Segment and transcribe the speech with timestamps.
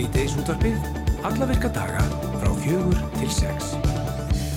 [0.00, 0.84] Svíteis útvarpið,
[1.28, 2.00] alla virka daga
[2.40, 3.74] frá fjögur til sex.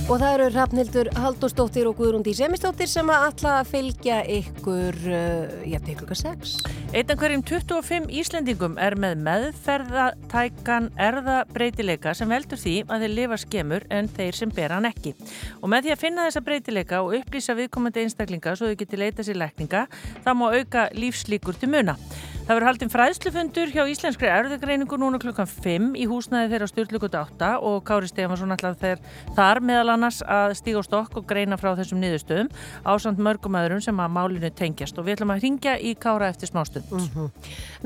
[0.07, 5.81] Og það eru Rafnildur Haldurstóttir og Guðrúndi Semistóttir sem að alla fylgja ykkur, uh, já,
[5.83, 6.53] til klukka 6.
[6.95, 13.87] Einan hverjum 25 Íslendingum er með meðferðatækan erðabreitileika sem veldur því að þeir lifa skemur
[13.91, 15.11] en þeir sem ber hann ekki.
[15.59, 19.27] Og með því að finna þessa breitileika og upplýsa viðkomandi einstaklinga svo þau geti leita
[19.27, 19.89] sér lækninga,
[20.23, 21.97] það má auka lífslíkur til muna.
[22.43, 27.51] Það verður haldinn fræðslufundur hjá Íslenskri erðugreiningu núna klukkan 5 í húsnaði þeirra styrlukut 8
[27.63, 28.99] og Kári Stefansson alltaf þeir
[29.37, 32.49] þar meðal annars að stíga á stokk og greina frá þessum niðurstöðum
[32.83, 36.27] á samt mörgum öðrum sem að málinu tengjast og við ætlum að ringja í Kára
[36.33, 36.91] eftir smástund.
[36.91, 37.29] Mm -hmm.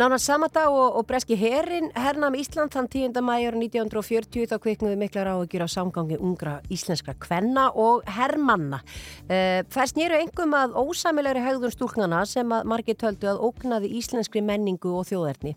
[0.02, 3.22] Nána sama dag og, og breski herin hernam Ísland þann 10.
[3.22, 8.82] mæjur 1940 þá kviknuði miklar áhugjur á samgangi ungra íslenskra kvenna og herrmanna.
[9.30, 14.47] Uh, það snýru engum að ósamilegri haugðun stúlknana sem að margir töldu að ógnaði íslenskri
[14.48, 15.54] menningu og þjóðverðni.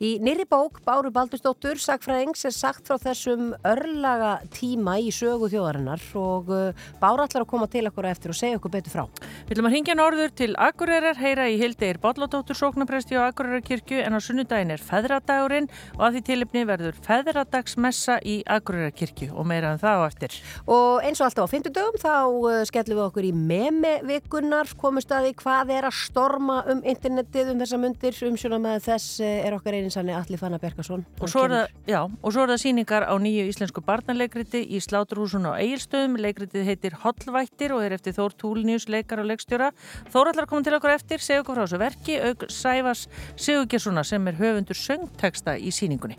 [0.00, 6.02] Í nýri bók Báru Baldurstóttur sagfræðings er sagt frá þessum örlaga tíma í sögu þjóðarinnar
[6.18, 9.04] og uh, Bára ætlar að koma til okkur eftir og segja okkur betur frá.
[9.48, 14.16] Við ætlum að ringja norður til Akureyrar, heyra í Hildeir Balladóttur sóknapresti á Akureyrarkirkju en
[14.16, 19.82] á sunnudagin er feðradagurinn og að því tilipni verður feðradagsmessa í Akureyrarkirkju og meira en
[19.82, 20.38] það á eftir.
[20.66, 25.12] Og eins og alltaf á fymtudögum þá uh, skellum við okkur í meme vikunar, komumst
[25.14, 29.46] að því hvað er að storma um internetið um þessa mundir umsjóna með þess eh,
[29.46, 33.08] er okkar eininsannir Alli Fanna Bergarsson og svo, það, já, og svo er það síningar
[33.08, 38.36] á nýju íslensku barnalegriti í Sláturhúsun og Egilstöðum legritið heitir Hollvættir og er eftir Þór
[38.38, 39.72] Túlnius leikar og leikstjóra.
[40.12, 44.06] Þór ætlar að koma til okkur eftir, segja okkur frá þessu verki auk Sæfars Sigurgerssona
[44.06, 46.18] sem er höfundur söngteksta í síningunni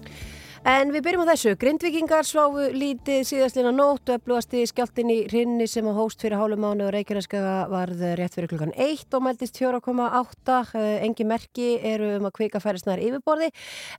[0.68, 1.54] En við byrjum á þessu.
[1.56, 6.36] Grindvikingar sváfu lítið síðastlina nótt og eflugast í skjáltin í rinni sem á hóst fyrir
[6.36, 7.40] hálfum mánu og Reykjaneska
[7.72, 10.58] varð rétt fyrir klukkan 1 og mæltist 4,8.
[10.76, 13.48] Eh, engi merki eru um að kvika færist nær yfirborði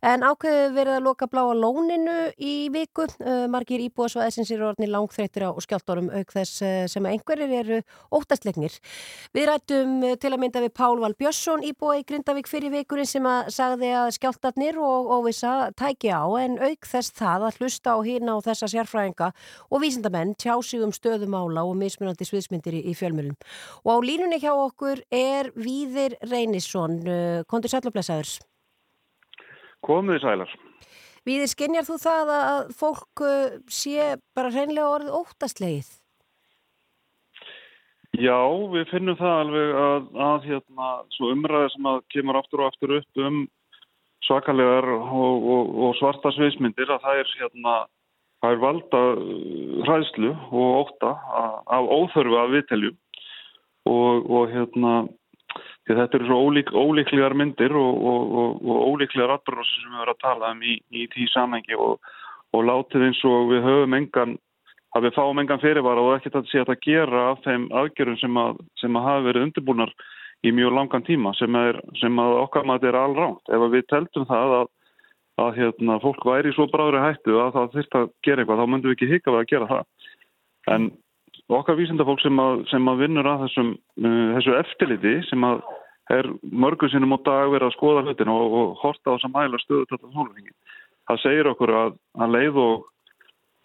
[0.04, 3.08] en ákveðu verið að loka bláa lóninu í viku.
[3.24, 7.56] Eh, margir íbúa svo eðsins eru orðni langþreytir á skjáltorum auk þess eh, sem einhverjir
[7.62, 7.80] eru
[8.12, 8.76] óttastlegnir.
[9.32, 13.24] Við rættum til að mynda við Pál Val Björnsson íbúa í Grindavík fyrir vikurinn sem
[13.24, 17.94] að sagði að skjáltarnir og óvisa tæki á en en auk þess það að hlusta
[17.94, 19.30] á hýrna og þessa sérfræðinga
[19.70, 23.36] og vísindamenn tjá sig um stöðumála og mismunandi sviðsmyndir í, fjölmjölum.
[23.84, 28.40] Og á línunni hjá okkur er Víðir Reynisson, uh, kontur sælublesaðurs.
[29.86, 30.58] Komiði sælar.
[31.28, 35.96] Víðir, skinnjar þú það að fólk uh, sé bara reynlega orðið óttastlegið?
[38.18, 38.40] Já,
[38.72, 40.88] við finnum það alveg að, að hérna,
[41.30, 43.44] umræði sem að kemur aftur og aftur upp um
[44.26, 47.76] svakalegar og, og, og svarta sviðsmyndir að það er, hérna,
[48.42, 49.04] það er valda
[49.86, 51.14] hræðslu og óta
[51.76, 52.98] af óþörfu af viðteljum.
[53.90, 54.94] Og, og hérna,
[55.88, 58.60] þetta eru svo ólík, ólíklegar myndir og
[58.92, 63.24] ólíklegar atbyrðar sem við verðum að tala um í, í því samhengi og látið eins
[63.26, 64.38] og við höfum engan
[64.96, 68.40] að við fáum engan fyrirvara og ekkert að sé að gera af þeim aðgerðum sem
[68.42, 69.92] að, sem að hafa verið undirbúnar
[70.46, 73.52] í mjög langan tíma sem, er, sem að okkar maður er allránt.
[73.52, 74.70] Ef við teltum það að,
[75.44, 78.92] að hérna, fólk væri svo bráðri hættu að það þurft að gera eitthvað, þá myndum
[78.92, 80.10] við ekki hika við að gera það.
[80.74, 80.88] En
[81.60, 85.62] okkar vísindafólk sem að, sem að vinnur að þessum, uh, þessu eftirliti sem að
[86.10, 89.34] er mörgum sinnum á dag verið að skoða hlutin og, og horta á þess að
[89.36, 90.56] mæla stöðu þetta hólfingin.
[91.10, 92.88] Það segir okkur að, að leið og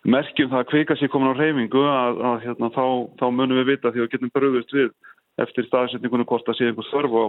[0.06, 2.86] merkjum það að kvika sér komin á reyfingu að, að hérna, þá,
[3.18, 4.92] þá munum við vita því að við getum bröðust við
[5.42, 7.26] eftir staðsetningunum hvort að sé einhver þörf á,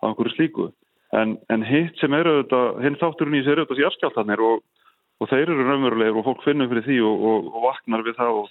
[0.00, 0.70] á einhverju slíku.
[1.14, 4.64] En, en hitt sem eru þetta, hinn þátturinn í þessu eru þetta sérskjáltanir og,
[5.22, 8.42] og þeir eru raunverulegir og fólk finnur fyrir því og, og, og vaknar við það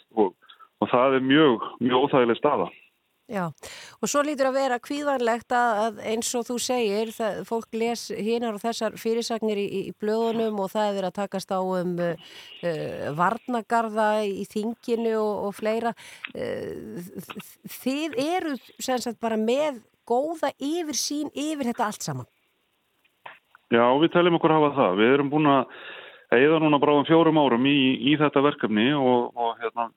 [0.83, 2.69] og það er mjög, mjög óþægileg staða.
[3.33, 3.47] Já,
[3.97, 8.53] og svo lítur að vera kvíðanlegt að eins og þú segir, það, fólk les hinar
[8.53, 12.11] og þessar fyrirsagnir í, í blöðunum og það er að takast á um uh,
[12.61, 15.95] uh, varnagarða í þinginu og, og fleira.
[16.35, 17.01] Uh,
[17.79, 22.29] þið eru sagt, bara með góða yfir sín yfir þetta allt saman.
[23.73, 25.01] Já, við teljum okkur að hafa það.
[25.01, 25.81] Við erum búin að
[26.37, 27.77] eða núna bráðum fjórum árum í,
[28.13, 29.89] í þetta verkefni og, og hérna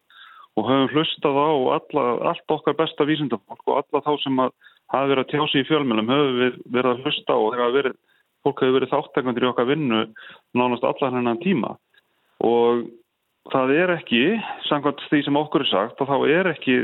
[0.56, 5.24] og höfum hlustað á alla, allt okkar besta vísindafólk og alla þá sem hafa verið
[5.24, 7.96] að tjási í fjölmjölum höfum við verið að hlusta og verið,
[8.46, 10.02] fólk hefur verið þáttekandir í okkar vinnu
[10.56, 11.74] nánast allan hennan tíma.
[12.46, 12.86] Og
[13.52, 14.22] það er ekki,
[14.70, 16.78] samkvæmt því sem okkur er sagt, þá er ekki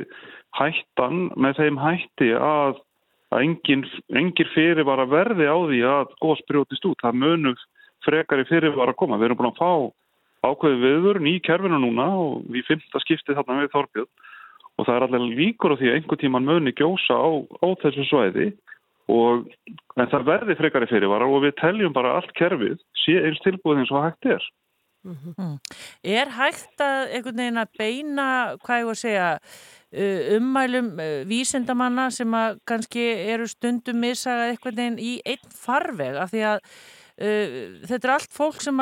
[0.59, 2.77] hættan með þeim hætti að,
[3.33, 7.59] að engin, engin fyrir var að verði á því að góðsprjótist út, það munum
[8.05, 9.73] frekar í fyrir var að koma, við erum búin að fá
[10.43, 14.11] ákveði viðvörun í kerfinu núna og við finnst að skipti þarna við Þorbjörn
[14.79, 17.31] og það er allir líkur á því að einhver tíman muni gjósa á,
[17.63, 18.49] á þessu svæði
[19.13, 19.47] og
[19.99, 23.95] en það verði frekari fyrirvara og við teljum bara allt kerfið sé eins tilbúið eins
[23.95, 24.45] og hægt er.
[25.05, 25.59] Mm -hmm.
[26.05, 29.39] Er hægt að einhvern veginn að beina, hvað ég voru að segja,
[29.99, 36.15] uh, ummælum uh, vísendamanna sem að kannski eru stundum misagað einhvern veginn í einn farveg
[36.17, 36.59] af því að
[37.23, 38.81] þetta er allt fólk sem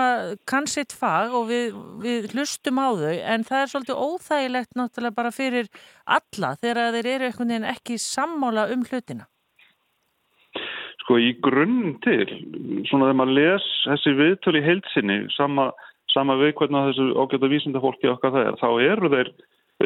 [0.48, 5.18] kann sitt fag og við, við hlustum á þau en það er svolítið óþægilegt náttúrulega
[5.18, 5.68] bara fyrir
[6.06, 9.28] alla þegar þeir eru einhvern veginn ekki sammála um hlutina.
[11.02, 12.26] Sko í grunn til,
[12.88, 15.70] svona þegar maður les þessi viðtölu í heilsinni sama
[16.14, 19.32] sama við hvernig þessu ágæta vísindafólki okkar það er, þá eru þeir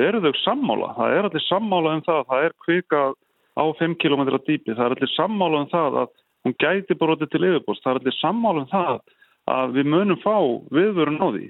[0.07, 3.03] eru þau sammála, það er allir sammála um það, það er kvika
[3.55, 6.15] á 5 km dýpi, það er allir sammála um það að
[6.45, 8.97] hún gæti brotið til yfirbúst, það er allir sammála um það
[9.55, 10.37] að við munum fá
[10.75, 11.47] viðvörun á því,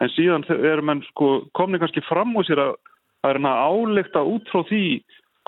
[0.00, 2.74] en síðan erum menn sko komni kannski fram úr sér að
[3.24, 4.86] er hérna álegta út frá því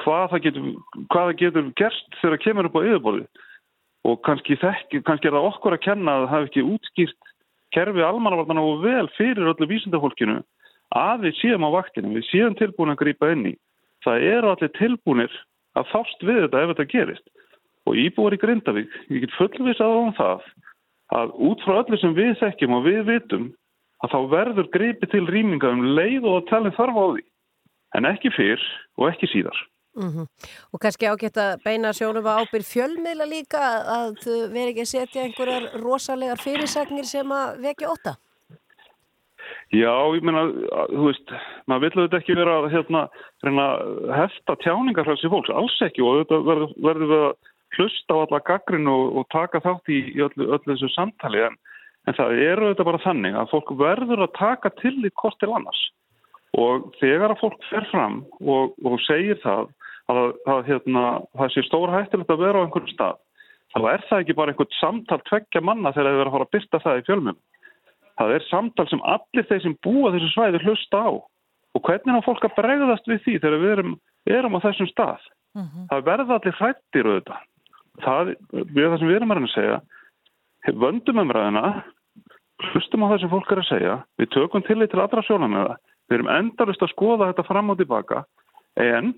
[0.00, 0.68] hvað það getur,
[1.12, 3.26] hvað það getur gerst þegar það kemur upp á yfirborði
[4.06, 7.32] og kannski, þekki, kannski er það okkur að kenna að það hafi ekki útskýrt
[7.74, 10.38] kerfi almannavartana og vel fyrir öllu vísindafólkinu
[10.96, 13.54] að við séum á vaktinu, við séum tilbúin að grýpa inn í.
[14.06, 15.32] Það eru allir tilbúinir
[15.76, 17.26] að þást við þetta ef þetta gerist.
[17.86, 20.48] Og íbúar í Grindavík, ég get fullvisað á um það
[21.14, 23.46] að út frá öllu sem við þekkjum og við vitum
[24.04, 27.24] að þá verður greipi til rýminga um leið og að talin þarf á því.
[27.96, 28.62] En ekki fyrr
[28.98, 29.58] og ekki síðar.
[29.96, 30.26] Mm -hmm.
[30.72, 33.60] Og kannski ágætt að beina sjónum að ábyrð fjölmiðla líka
[33.98, 34.08] að
[34.52, 38.12] veri ekki að setja einhverjar rosalegar fyrirsagnir sem að vekja óta?
[39.72, 40.42] Já, ég meina,
[40.92, 41.32] þú veist,
[41.66, 43.00] maður vill auðvitað ekki vera að hérna,
[44.20, 47.32] hefta tjáningarfræðs í fólks, alls ekki og auðvitað verður, verður að
[47.74, 51.58] hlusta á alla gaggrin og, og taka þátt í, í öllu, öllu þessu samtali en,
[52.06, 55.52] en það er auðvitað bara þannig að fólk verður að taka til í kort til
[55.52, 55.82] annars
[56.56, 59.68] og þegar að fólk fer fram og, og segir það
[60.12, 61.04] að, að hérna,
[61.36, 63.22] það sé stór hættilegt að vera á einhverjum stað
[63.74, 66.54] þá er það ekki bara einhvern samtal tveggja manna þegar þið verður að fara að
[66.56, 67.40] byrta það í fjölmjum
[68.16, 71.10] það er samtal sem allir þeir sem búa þessu svæði hlusta á
[71.76, 73.92] og hvernig á fólk að bregðast við því þegar við erum,
[74.38, 75.68] erum á þessum stað uh mhm.
[75.68, 75.86] -huh.
[75.90, 77.44] það verða allir hrættir auðvitað
[78.04, 79.80] það, við það sem við erum að segja.
[80.66, 81.66] Vöndum umræðina
[82.72, 85.76] hlustum á það sem fólk er að segja við tökum tillit til allra það
[86.06, 88.22] við erum endarist að skoða þetta fram og tilbaka
[88.80, 89.12] en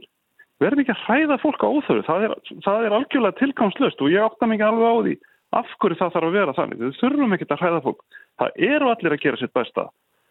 [0.62, 2.34] verðum ekki að hræða fólk á óþöru, það er,
[2.64, 5.14] það er algjörlega tilgámslöst og ég átta mikið alveg á því
[5.58, 8.00] af hverju það þarf að vera þannig, við þurfum ekki að hræða fólk,
[8.40, 9.84] það eru allir að gera sitt besta,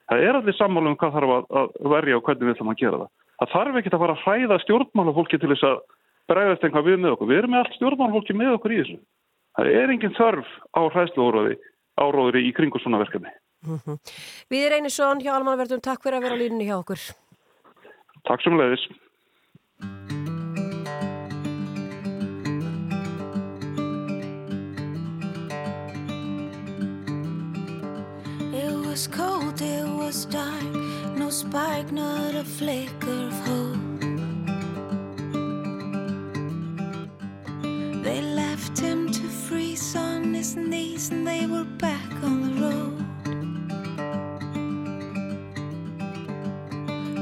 [0.10, 3.00] það eru allir sammálu um hvað þarf að, verja og hvernig við ætlum að gera
[3.02, 5.80] það, það þarf ekki að fara að hræða stjórnmálafólki til þess að
[6.28, 9.00] bregðast einhvað við með okkur, við erum með allt stjórnmálafólki með okkur í þessu,
[9.58, 11.58] það er engin þörf á hræðsluóróði
[11.98, 13.34] áróðri í kringu svona verkefni.
[13.66, 13.98] Mm -hmm.
[14.54, 17.02] Við erum Einisson hjá Almanverðum, takk fyrir að vera á línunni hjá okkur.
[18.28, 18.88] Takk sem leiðis.
[28.98, 30.74] was cold, it was dark,
[31.16, 33.47] no spark, not a flicker of
[38.80, 42.98] him to freeze on his knees, and they were back on the road.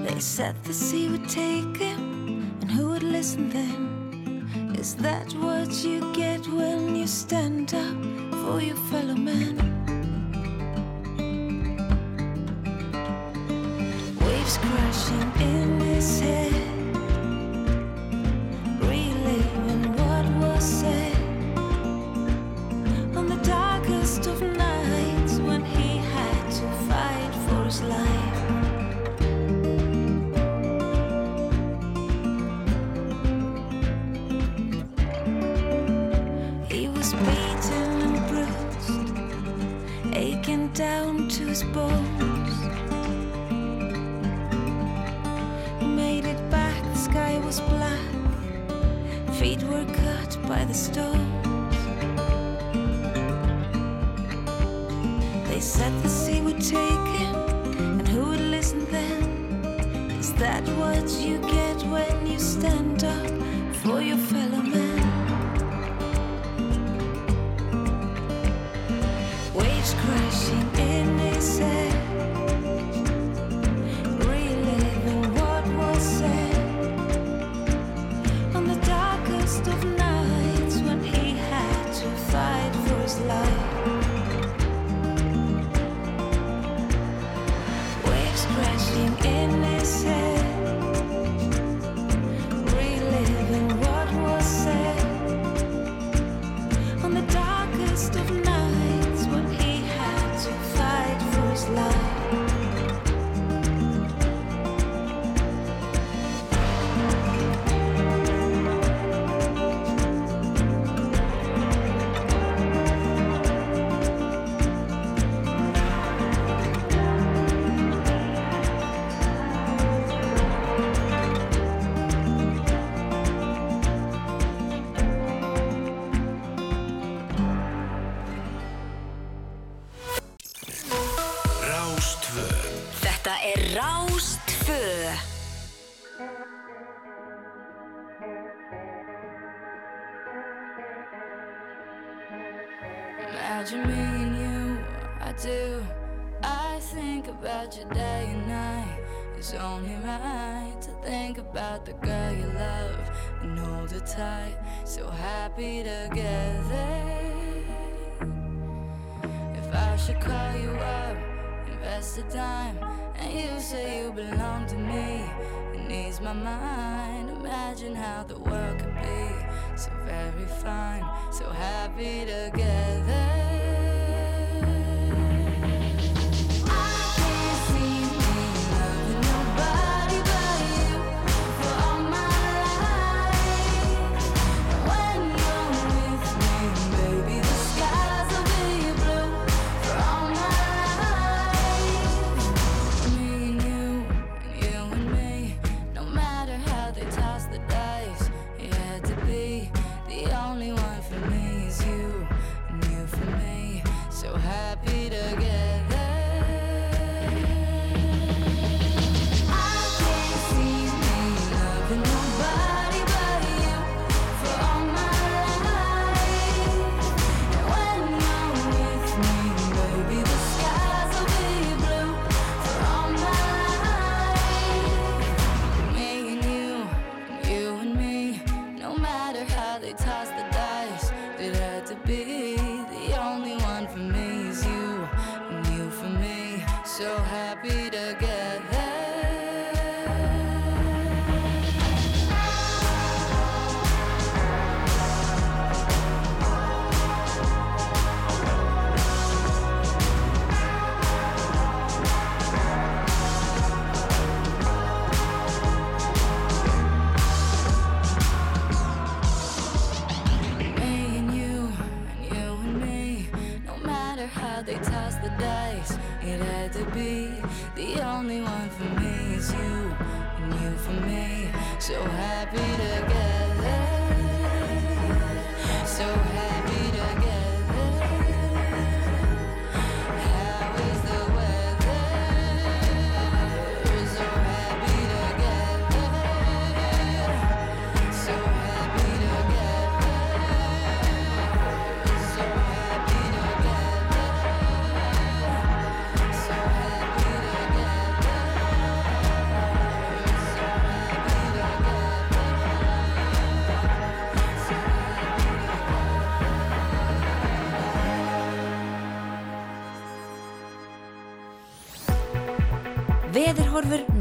[0.06, 4.76] They said the sea would take him, and who would listen then?
[4.78, 8.04] Is that what you get when you stand up
[8.42, 9.56] for your fellow man?
[14.22, 16.75] Waves crashing in his head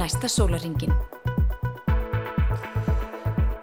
[0.04, 0.92] næsta sólaringin.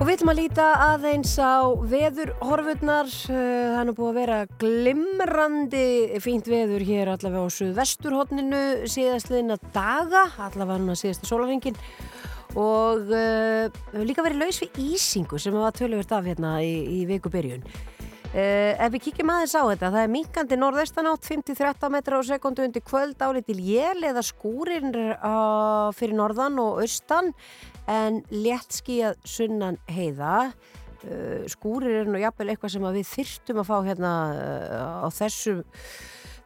[0.02, 3.12] Og við ætlum að líta aðeins á veðurhorfurnar.
[3.30, 5.84] Eh, Það er nú búið að vera glimrandi
[6.24, 11.78] fínt veður hér allavega á suðvesturhóttninu síðastliðina daga, allavega núna síðasta sólaringin.
[12.58, 17.06] Og uh, hefur líka verið laus við ísingu sem var töluvert af hérna í, í
[17.08, 17.62] vikubyrjun.
[18.32, 22.64] Uh, ef við kíkjum aðeins á þetta, það er minkandi norðaustanátt 5-13 metra á sekundu
[22.64, 27.34] undir kvöld álitil jél eða skúrir uh, fyrir norðan og austan
[27.92, 30.54] en létt skíjað sunnan heiða.
[31.04, 35.58] Uh, skúrir er nú jafnvel eitthvað sem við þyrftum að fá hérna uh, á þessu,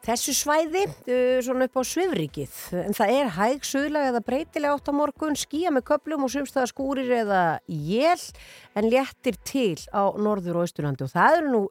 [0.05, 2.59] þessu svæði uh, svona upp á svifrikið.
[2.83, 6.69] En það er hæg, suðlega eða breytilega átt á morgun, skíja með köplum og sumstaða
[6.71, 8.21] skúrir eða jél
[8.77, 11.65] en léttir til á norður og austurlandi og það eru nú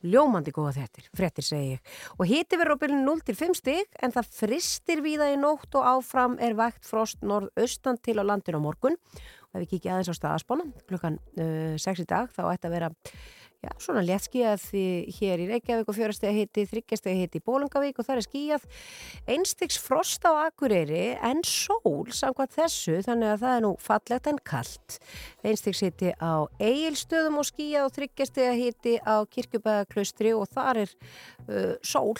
[0.00, 1.80] ljómandi góða þettir, frettir segi ég.
[2.16, 6.38] Og hiti verður á byrjun 0-5 stig en það fristir víða í nótt og áfram
[6.40, 8.96] er vægt frost norð-austan til á landinu á morgun.
[8.96, 12.76] Og ef við kíkja aðeins á staðaspána klukkan uh, 6 í dag þá ætti að
[12.76, 12.90] vera
[13.60, 14.84] já, svona létt skíjað því
[15.18, 18.66] hér í Reykjavík og fjórastega hiti, þryggjastega hiti í Bólungavík og það er skíjað
[19.34, 24.42] einstiks frost á Akureyri en sól samkvæmt þessu þannig að það er nú fallegt en
[24.52, 24.98] kallt
[25.44, 30.94] einstiks hiti á Egilstöðum og skíjað og þryggjastega hiti á Kirkjubæðaklaustri og þar er
[31.48, 32.16] uh, sól.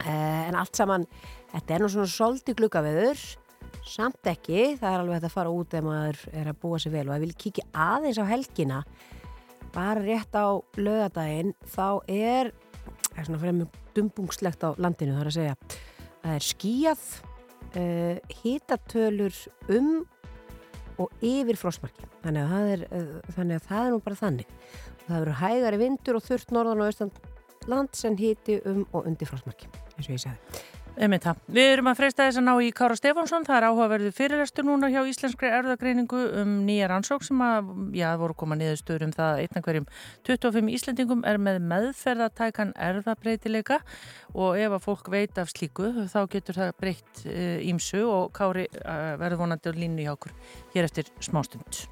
[0.00, 1.04] Uh, en allt saman
[1.52, 3.20] þetta er nú svona soldi gluggaveður
[3.90, 6.94] samt ekki, það er alveg hægt að fara út ef maður er að búa sér
[6.94, 7.06] vel.
[7.08, 8.82] Og ef við kíkja aðeins á helgina
[9.74, 12.52] bara rétt á lögadaginn þá er,
[13.10, 15.58] það er svona mjög dumbungslegt á landinu þar að segja.
[16.20, 17.04] Það er skíjað
[17.80, 19.42] uh, hitatölur
[19.76, 19.92] um
[21.00, 22.06] og yfir frostmarki.
[22.24, 24.56] Þannig að það er, uh, þannig að það er nú bara þannig.
[25.00, 27.14] Og það verður hægari vindur og þurft norðan og austan
[27.68, 30.62] land sem hiti um og undir frostmarki eins og ég segði
[31.00, 31.38] Einmitt það.
[31.56, 34.90] Við erum að freysta þess að ná í Kára Stefánsson, það er áhugaverðu fyrirrestur núna
[34.92, 39.40] hjá Íslenskri erðagreiningu um nýja rannsók sem að, já, voru koma niðurstöður um það að
[39.44, 39.86] einn hverjum
[40.28, 43.78] 25 Íslendingum er með meðferðatækan erðabreitileika
[44.34, 47.22] og ef að fólk veit af slíku þá getur það breytt
[47.70, 50.36] ímsu og Kári uh, verður vonandi á línu hjá okkur
[50.76, 51.86] hér eftir smástund.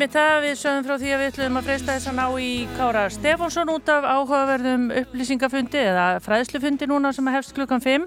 [0.00, 2.52] Einmitt það við sögum frá því að við ætlum að freysta þess að ná í
[2.72, 8.06] Kára Stefánsson út af áhugaverðum upplýsingafundi eða fræðslufundi núna sem hefst klukkan 5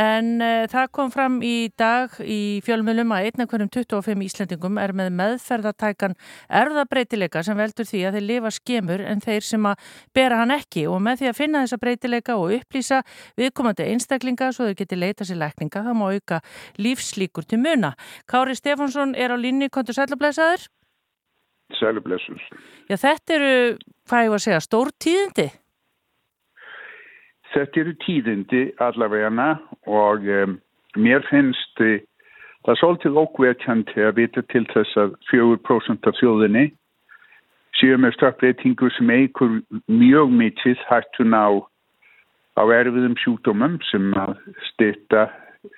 [0.00, 4.94] en uh, það kom fram í dag í fjölmjölum að einna hverjum 25 Íslendingum er
[4.96, 6.16] með meðferðatækan
[6.62, 10.86] erðabreitileika sem veldur því að þeir lifa skemur en þeir sem að bera hann ekki.
[10.88, 13.02] Og með því að finna þessa breitileika og upplýsa
[13.36, 16.40] viðkomandi einstaklinga svo þau geti leita sér lækninga það má auka
[16.80, 17.92] lífslíkur til muna.
[18.24, 20.70] Kári Stefánsson er á línni kontur sælublesaður
[21.74, 22.42] Sælublessus.
[22.86, 23.54] Já, þetta eru,
[24.06, 25.46] hvað ég var að segja, stór tíðindi.
[27.54, 29.48] Þetta eru tíðindi allavegana
[29.88, 30.56] og um,
[31.00, 31.98] mér finnst uh,
[32.66, 36.66] það svolítið ókveðkjandi að vita til þess að 4% af þjóðinni
[37.76, 39.58] séu með stökkbreytingu sem eigur
[39.90, 41.48] mjög mikið hættun á,
[42.56, 44.36] á erfiðum sjúkdómum sem að
[44.70, 45.28] styrta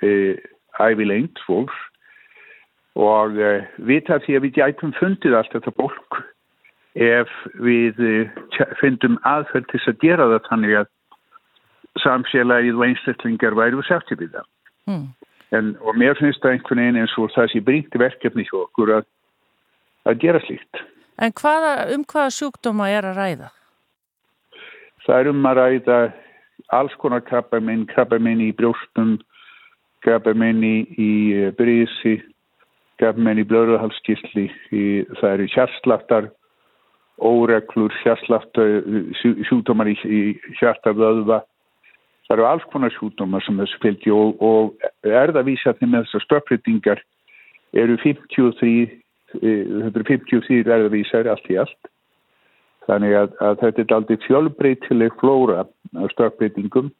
[0.04, 0.34] uh,
[0.78, 1.74] ævilengt fólk
[2.98, 6.20] og uh, vita því að við gætum fundið allt þetta fólk
[6.98, 7.32] ef
[7.62, 8.38] við uh,
[8.80, 10.94] fundum aðferð til að gera það þannig að
[12.02, 14.48] samfélagið og einstaklingar væri við sætti við það.
[14.88, 15.06] Mm.
[15.56, 18.94] En, og mér finnst það einhvern veginn eins og það sé brínt verkefni hjá okkur
[18.98, 19.06] að,
[20.10, 20.82] að gera slíkt.
[21.18, 23.48] En hvaða, um hvaða sjúkdóma er að ræða?
[25.06, 25.98] Það er um að ræða
[26.76, 29.16] alls konar krabbaminn, krabbaminn í brjóstum,
[30.04, 31.12] krabbaminn í, í
[31.58, 32.18] brísi,
[32.98, 34.48] krabbaminn í blöruhalskisli,
[35.20, 36.30] það eru hjarsláttar
[37.18, 38.64] óreglur, hjarslafta,
[39.48, 40.20] sjúdómar í, í
[40.60, 41.42] hjartavöðva.
[42.28, 47.02] Það eru alls konar sjúdómar sem þessu fylgji og, og erðavísarnir með þessar stöppritingar
[47.76, 48.74] eru 53,
[49.40, 51.90] eh, þetta eru 53 erðavísar allt í allt.
[52.88, 56.92] Þannig að, að þetta er aldrei fjölbreytileg flóra af stöppritingum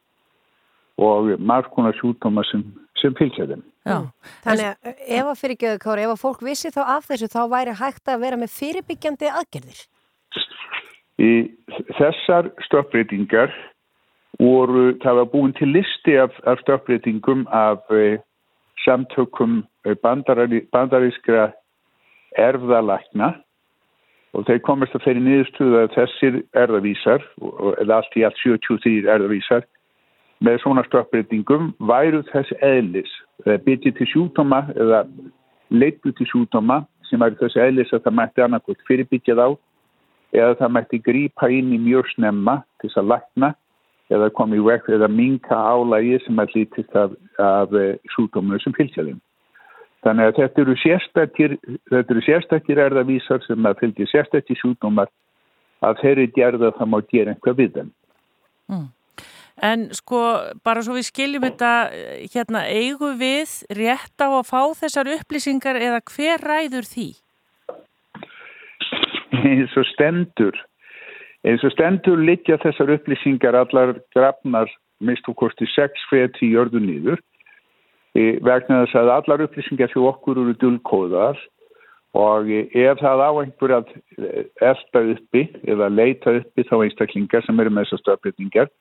[0.99, 2.65] og margs konar sjúdómar sem,
[3.01, 3.63] sem fylgja þeim.
[3.89, 3.99] Já.
[4.45, 7.77] Þannig að ef að fyrirgjöðu Kári, ef að fólk vissi þá af þessu þá væri
[7.79, 9.81] hægt að vera með fyrirbyggjandi aðgerðir.
[11.19, 11.33] Í
[11.99, 13.55] þessar stöpbreytingar
[14.39, 18.21] voru, það var búin til listi af, af stöpbreytingum af eh,
[18.85, 21.51] samtökum eh, bandari, bandarískra
[22.39, 23.33] erfðalækna
[24.37, 27.25] og þeir komast að þeirri niðurstuða að þessir erðavísar,
[27.81, 29.65] eða allt í allt 73 erðavísar,
[30.45, 33.11] með svona stöpbreytingum væru þess eðlis,
[33.47, 35.05] eða byrji til sjúkdóma eða
[35.71, 39.47] leittu til sjúkdóma sem væri þess eðlis að það mætti annarkvæmt fyrirbyggja þá
[40.37, 43.55] eða það mætti grípa inn í mjög snemma til þess að lækna
[44.15, 47.73] eða koma í vekk eða minka álægi sem er lítist af, af
[48.15, 49.21] sjúkdóminu sem fylgja þeim.
[50.07, 51.57] Þannig að þetta eru sérstakir,
[51.91, 55.11] þetta eru sérstakir erðavísar sem að fylgja sérstakir sjúkdómar
[55.85, 57.91] að þeirri gerða það má gera einhvað við þeim.
[59.63, 60.19] En sko,
[60.63, 65.81] bara svo við skiljum þetta, eh, hérna, eigum við rétt á að fá þessar upplýsingar
[65.81, 67.09] eða hver ræður því?
[69.47, 70.57] eins og stendur
[71.47, 74.71] eins og stendur liggja þessar upplýsingar allar grafnar
[75.05, 77.21] mistu kosti 6 fet í jörðu nýður
[78.19, 81.39] e, vegna þess að allar upplýsingar fyrir okkur eru dulkóðar
[82.19, 87.47] og e, ef það á einhver að e, elda uppi eða leita uppi þá einstaklingar
[87.47, 88.73] sem eru með þessar stöðbreytingar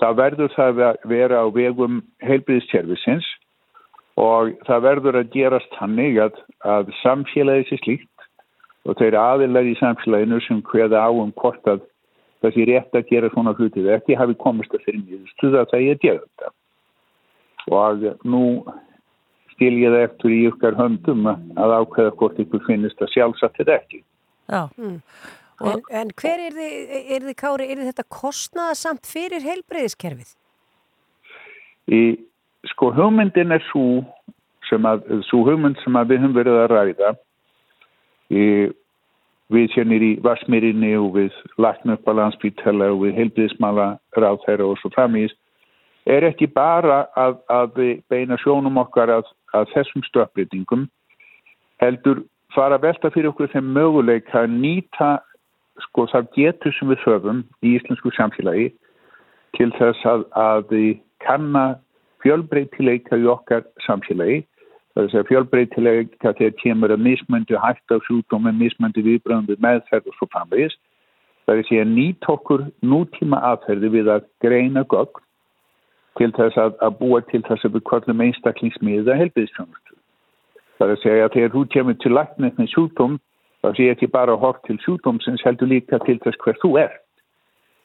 [0.00, 3.26] þá verður það að vera á vegum heilbriðskerfisins
[4.20, 8.28] og það verður að gerast hannig að, að samfélagið sér slíkt
[8.88, 11.82] og þeir aðilar í samfélaginu sem hveða á um hvort að
[12.40, 15.82] það sé rétt að gera svona hlutið ekki hafi komist að fyrir nýðustuð að það
[15.82, 16.52] er að gera þetta.
[17.70, 18.44] Og nú
[19.52, 23.76] skil ég það eftir í ykkar höndum að ákveða hvort ykkur finnist að sjálfsagt þetta
[23.76, 24.02] ekki.
[24.50, 24.62] Já.
[25.60, 30.30] En, en hver er þið, er þið Kári, er þið þetta kostnaðasamt fyrir heilbreyðiskerfið?
[31.92, 32.00] Í
[32.70, 34.02] sko hugmyndin er svo
[34.70, 37.12] sem að, svo hugmynd sem að við höfum verið að ræða
[38.30, 38.44] í,
[39.50, 45.34] við sérnir í Vassmýrinni og við landsbítala og við heilbíðismala ráð þeirra og svo framís
[46.08, 50.86] er ekki bara að, að beina sjónum okkar að, að þessum stöpbreytingum
[51.82, 52.22] heldur
[52.54, 55.10] fara að velta fyrir okkur þeim möguleika að nýta
[55.86, 58.68] sko það getur sem við höfum í íslensku samfélagi
[59.58, 60.74] til þess að, að
[61.24, 61.64] kanna
[62.24, 64.44] fjölbreytileika í okkar samfélagi.
[64.98, 70.18] Er að fjölbreytileika þegar kemur að mismöndu hægt á sjúkdómi, mismöndu viðbröðum við meðferð og
[70.18, 70.76] svo framvegis.
[71.46, 75.24] Það er að segja nýtt okkur nútíma aðferði við að greina gögn
[76.18, 79.90] til þess að, að búa til þess að við kvöllum einstaklingsmiða helbiðstjónustu
[80.80, 83.16] það er að segja að þegar þú kemur til læknir með sjúkdóm
[83.60, 86.96] þá sé ekki bara að hort til sjúkdómsins heldur líka til þess hver þú er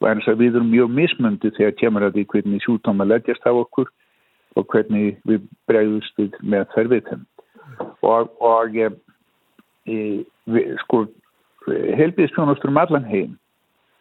[0.00, 3.52] og eins að við erum mjög mismöndi þegar kemur að því hvernig sjúkdóma leggjast á
[3.52, 3.88] okkur
[4.56, 7.24] og hvernig við bregðust við með þær við þeim
[8.02, 8.90] og, og e,
[9.88, 9.96] e,
[10.52, 11.04] við, sko
[12.00, 13.36] helbiðstjónustur um allan heim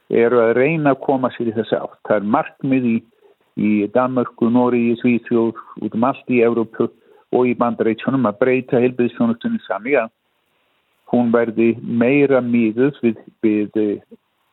[0.10, 1.98] eru að reyna að koma sér í þess átt.
[2.06, 2.98] Það er markmið í,
[3.58, 6.92] í Danmörku, Nóri, Svíþjóð út um allt í Európu
[7.36, 10.12] og í bandareitsjónum að breyta helbiðstjónustunni sami að
[11.14, 13.80] hún verði meira miðuð við, við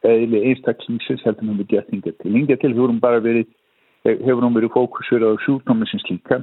[0.07, 2.33] eðli einstaklingsins heldur en við gett hingað til.
[2.37, 3.49] Hingað til hefur hún bara verið,
[4.05, 6.43] hefur hún verið fókusur á sjúkdómi sem slíka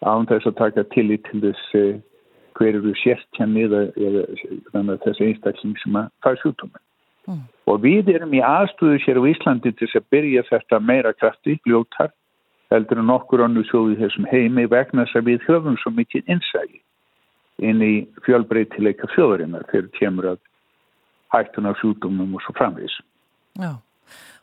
[0.00, 1.98] án þess að taka tillit til þess eh,
[2.56, 6.80] hver eru sértjanni eða, eða þess einstakling sem að fara sjúkdómi.
[7.28, 7.42] Mm.
[7.68, 11.58] Og við erum í aðstöðu sér á Íslandi til þess að byrja þetta meira krafti,
[11.66, 12.14] gljótar,
[12.72, 16.80] heldur en okkur annu sjóðu þessum heimi vegna þess að við höfum svo mikið innsægi
[17.60, 17.94] inn í
[18.24, 20.40] fjölbreytileika þjóðurinnar þegar kemur að
[21.34, 22.96] hættun af sjúkdómum og svo framvís.
[23.60, 23.76] Já,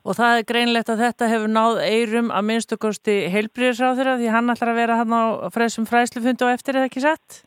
[0.06, 4.54] og það er greinlegt að þetta hefur náð eirum að minnstu kosti heilbríðisráður því hann
[4.54, 7.42] ætlar að vera hann á fræsum fræslufundu og eftir eða ekki sett?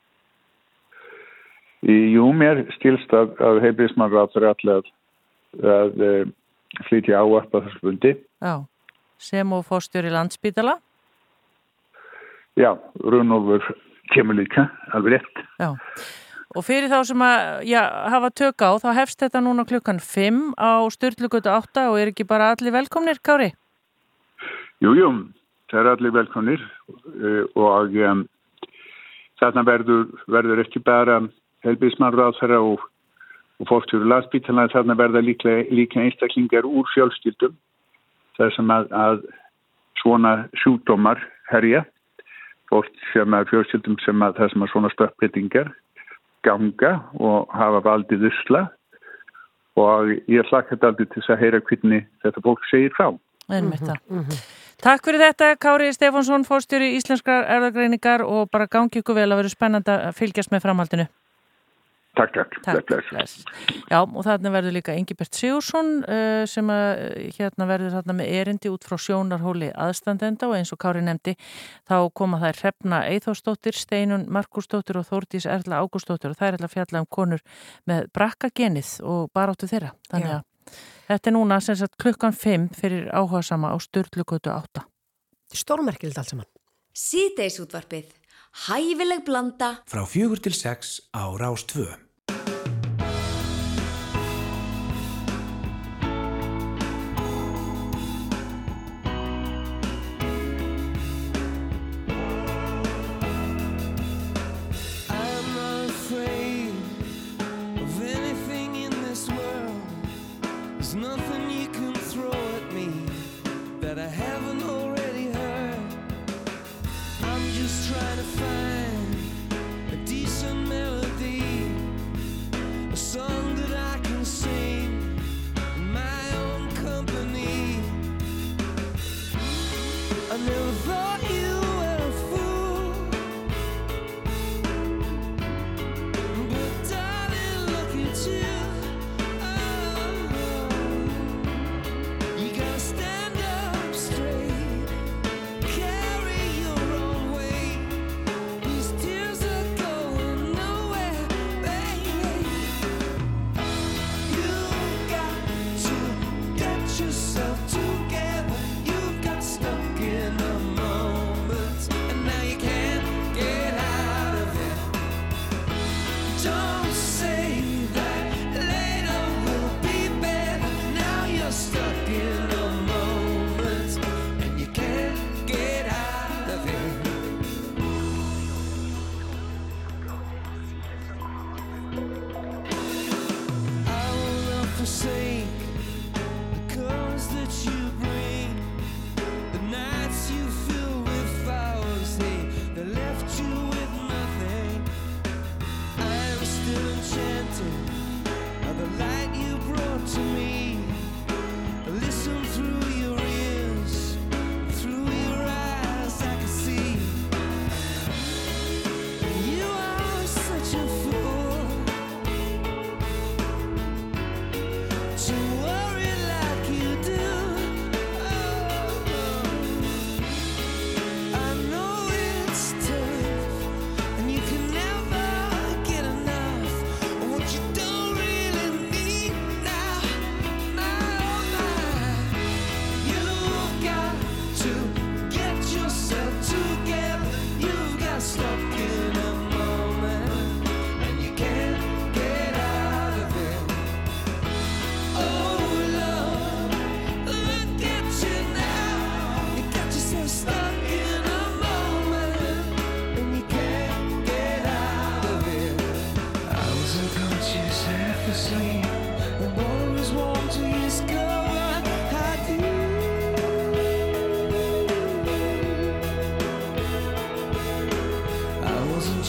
[1.81, 4.91] Jú, mér stilst að, að heilbríðismannráður allir að,
[5.79, 6.13] að e,
[6.91, 8.13] flytja áarpa þessu fundi.
[8.45, 8.55] Já,
[9.21, 10.77] sem og fórstjóri landsbítala?
[12.61, 13.65] Já, Runolfur
[14.15, 15.43] kemur líka, alveg rétt.
[15.61, 15.71] Já,
[16.57, 17.81] og fyrir þá sem að já,
[18.15, 22.29] hafa tök á, þá hefst þetta núna klukkan 5 á styrlugötu 8 og er ekki
[22.29, 23.53] bara allir velkomnir, Kári?
[24.81, 25.11] Jú, jú,
[25.71, 28.25] það er allir velkomnir uh, og um,
[29.43, 31.21] þarna verður, verður ekki bara
[31.67, 32.91] helbíðismannráð þeirra og
[33.61, 37.57] og fórstjóru landsbítalans þarna verða líka, líka einstaklingar úr fjölskyldum
[38.39, 39.25] þar sem að, að
[40.01, 41.21] svona sjúkdómar
[41.51, 41.85] herja
[42.71, 45.73] fólk sem er fjölskyldum sem að það sem að svona stökkbreytingar
[46.47, 48.67] ganga og hafa valdið usla
[49.81, 53.11] og ég hlakka þetta aldrei til þess að heyra hvernig þetta fólk segir frá.
[53.51, 54.35] Einmitt það.
[54.81, 59.53] Takk fyrir þetta, Kári Stefánsson, fórstjóri Íslenskar erðagreiningar og bara gangi ykkur vel að vera
[59.53, 61.07] spennandi að fylgjast með framhaldinu.
[62.19, 62.57] Takk, takk.
[62.65, 63.09] Takk, bless.
[63.11, 63.35] bless.
[63.87, 68.33] Já, og þarna verður líka Ingibert Sigursson uh, sem að uh, hérna verður þarna með
[68.41, 71.37] erindi út frá sjónarhóli aðstandenda og eins og Kári nefndi
[71.87, 76.75] þá koma þær Hrefna Eithósdóttir, Steinun Markusdóttir og Þórdís Erla Ágúsdóttir og þær er að
[76.75, 77.47] fjalla um konur
[77.87, 79.95] með brakkagenið og baráttu þeirra.
[80.11, 80.39] Þannig Já.
[80.41, 80.81] að
[81.13, 84.83] þetta er núna sem sagt klukkan 5 fyrir áhuga sama á Sturlugutu 8.
[85.63, 86.51] Stórmerkilegt allt saman.
[86.91, 88.20] Síðdeis útvarpið.
[88.55, 89.75] Hæfileg blanda.
[89.87, 92.10] Frá fjögur til sex á Rás 2.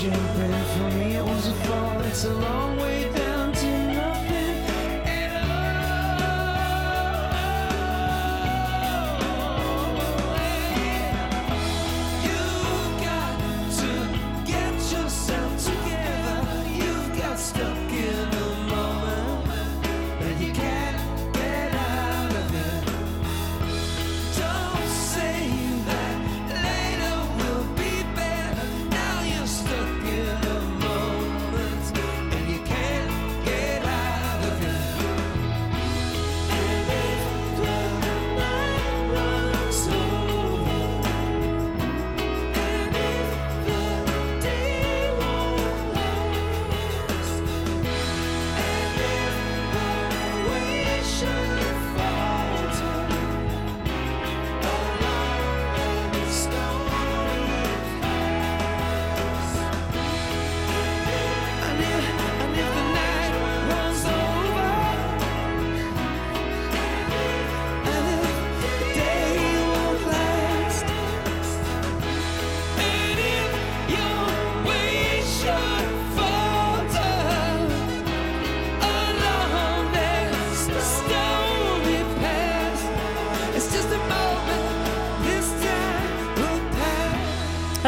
[0.02, 2.02] Jumping for me, it was a fall.
[2.02, 3.01] It's a long way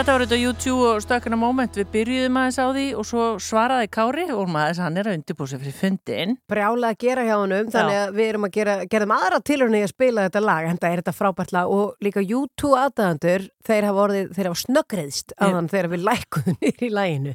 [0.04, 1.78] Þetta var þetta U2 og stökkuna moment.
[1.80, 5.54] Við byrjuðum aðeins á því og svo svaraði Kári og maður hann er að undirbúið
[5.54, 6.34] sig fyrir fundin.
[6.52, 9.94] brjála að gera hjá honum þannig að við erum að gera, gerðum aðra tilhörni að
[9.94, 14.04] spila þetta lag, en það er þetta frábært lag og líka U2 aðdæðandur þeir hafa
[14.04, 17.34] orðið, þeir hafa snöggreðst aðan þegar við lækuðum nýr í laginu.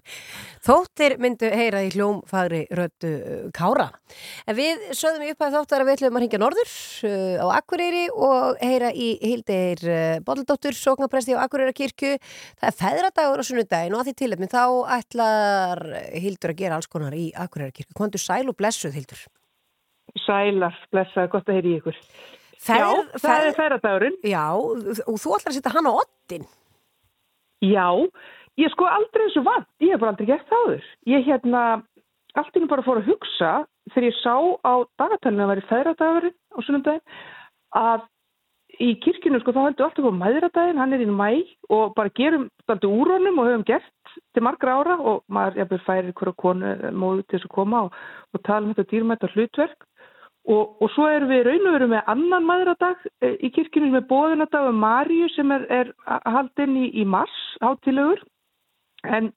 [0.68, 3.88] Þóttir myndu heyra í hljómfagri röttu uh, Kára.
[4.46, 6.74] En við sögðum í upphæð þáttar að við ætlum að hringja norður
[7.08, 13.42] uh, á Akureyri og heyra í Hildir uh, Boldóttur, sóknapresti á Akureyrakirkju það er feðradagur
[13.42, 14.64] á sunnudaginn og að því tilefni þá
[14.98, 19.20] ætlar Hildur að gera alls konar í Akureyrakirkju Kondu sæl og blessuð Hildur.
[20.24, 21.98] Sælar, blessaði, gott að heyri í ykkur.
[22.58, 24.16] Fer- Já, það fer- er færadagurinn.
[24.26, 26.44] Já, og þú ætlar að setja hann á ottin.
[27.62, 27.86] Já,
[28.58, 29.66] ég sko aldrei eins og vann.
[29.82, 30.84] Ég hef bara aldrei gert það áður.
[31.06, 31.62] Ég hérna,
[32.34, 33.52] allt innum bara fór að hugsa
[33.94, 34.34] þegar ég sá
[34.66, 37.04] á dagatalinu að væri færadagurinn á sunnundaginn
[37.78, 38.06] að
[38.78, 41.30] í kirkjunu sko þá heldur alltaf á mæðradaginn, hann er í mæ
[41.72, 46.12] og bara gerum alltaf úr honum og höfum gert til margra ára og maður færir
[46.12, 47.96] hverja konu móðu til þess að koma og,
[48.34, 49.87] og tala um þetta dýrmæta hlutverk
[50.48, 54.06] Og, og svo erum við raun og veru með annan maðuradag eh, í kirkjunum með
[54.08, 55.90] bóðunadag um Maríu sem er, er
[56.24, 58.22] haldinn í, í mars, hátilegur.
[59.04, 59.28] En,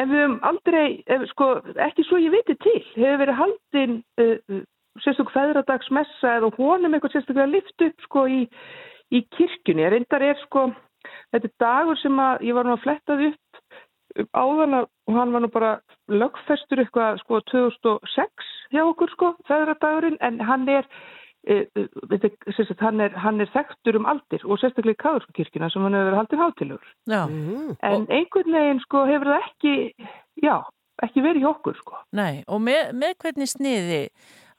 [0.00, 1.52] en við höfum aldrei, ef, sko,
[1.86, 4.60] ekki svo ég viti til, hefur verið haldinn uh,
[5.04, 8.40] sérstök feðradagsmessa eða honum eitthvað sérstaklega lift upp sko í,
[9.14, 9.86] í kirkjunni.
[9.92, 10.66] Reyndar er sko,
[11.30, 13.49] þetta er dagur sem að ég var nú að flettað upp
[14.34, 15.70] áðan að hann var nú bara
[16.10, 20.86] lögfestur eitthvað sko 2006 hjá okkur sko, feðradagurinn, en hann er,
[21.46, 21.86] e, e,
[22.56, 26.10] sagt, hann, er hann er þekktur um aldir og sérstaklega í Káðurskirkina sem hann hefur
[26.10, 26.92] verið haldið hátilegur.
[27.10, 27.22] Já,
[27.90, 29.74] En einhvern veginn sko hefur það ekki,
[30.42, 30.56] já,
[31.02, 32.02] ekki verið hjá okkur sko.
[32.12, 34.02] nei, og með, með hvernig sniði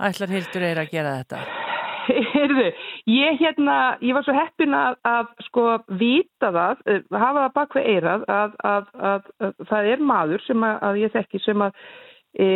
[0.02, 1.61] ætlar Hildur Eir að gera þetta?
[2.34, 2.68] Heyrðu,
[3.12, 5.66] ég hérna, ég var svo heppin að, að sko
[6.00, 10.46] vita það, eh, hafa það bak við eirað að, að, að, að það er maður
[10.48, 11.82] sem að, ég þekki sem að
[12.38, 12.48] e,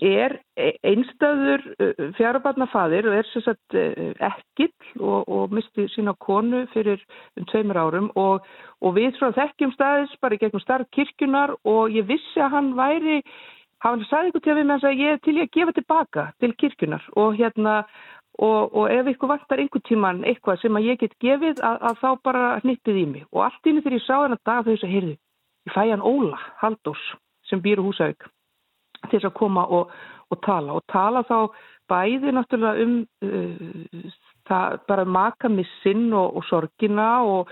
[0.00, 0.38] er
[0.86, 1.64] einstöður
[2.16, 3.28] fjarabarnafaðir og er
[3.76, 3.84] e,
[4.30, 7.02] ekkill og, og misti sína konu fyrir
[7.36, 8.46] um tveimur árum og,
[8.80, 12.72] og við frá þekkjum staðis bara í gegnum starf kirkjunar og ég vissi að hann
[12.80, 13.20] væri
[13.84, 15.76] hann sagði ykkur til að við með þess að ég er til í að gefa
[15.76, 17.76] tilbaka til kirkjunar og hérna
[18.38, 21.98] og, og ef ykkur vantar einhver tíman eitthvað sem að ég get gefið að, að
[22.02, 23.26] þá bara hnippið í mig.
[23.32, 25.16] Og allt inni þegar ég sá hennar dag þau þess að heyrðu,
[25.66, 27.02] ég fæ hann Óla Haldós
[27.50, 28.30] sem býr á Húsavík
[29.08, 29.92] til þess að koma og,
[30.30, 30.78] og tala.
[30.78, 31.38] Og tala þá
[31.90, 34.10] bæði náttúrulega um uh,
[34.50, 37.50] það bara maka missinn og, og sorgina og,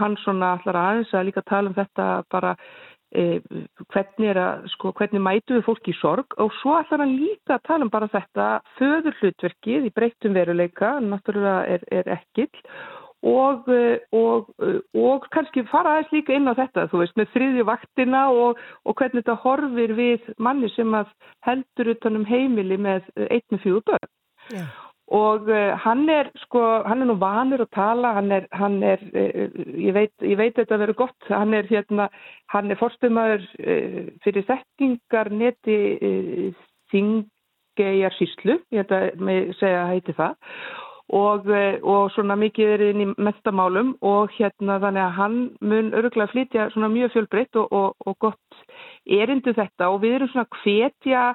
[0.00, 2.54] hann svona allar aðeins að líka tala um þetta bara
[3.14, 7.56] hvernig, er að, sko, hvernig mætu við fólki í sorg og svo ætlar hann líka
[7.56, 8.48] að tala um bara þetta
[8.78, 12.50] föður hlutverkið í breyttum veruleika, náttúrulega er, er ekkill
[13.24, 17.30] og, eh, og, eh, og kannski fara aðeins líka inn á þetta, þú veist, með
[17.34, 21.12] þriðju vaktina og, og hvernig þetta horfir við manni sem að
[21.46, 24.10] heldur utanum heimili með einn með fjögur börn.
[24.52, 24.66] Já.
[25.12, 29.02] Og uh, hann er sko, hann er nú vanur að tala, hann er, hann er
[29.12, 32.08] uh, ég, veit, ég veit þetta að vera gott, hann er hérna,
[32.54, 35.76] hann er forstumæður uh, fyrir þekkingar neti
[36.94, 40.40] þingegjar síslu, ég held að með segja að heiti það.
[41.14, 41.50] Og,
[41.84, 46.70] og svona mikið er inn í mestamálum og hérna þannig að hann mun öruglega flytja
[46.72, 48.62] svona mjög fjölbreytt og, og, og gott
[49.04, 49.90] erindu þetta.
[49.92, 51.26] Og við erum svona hvetja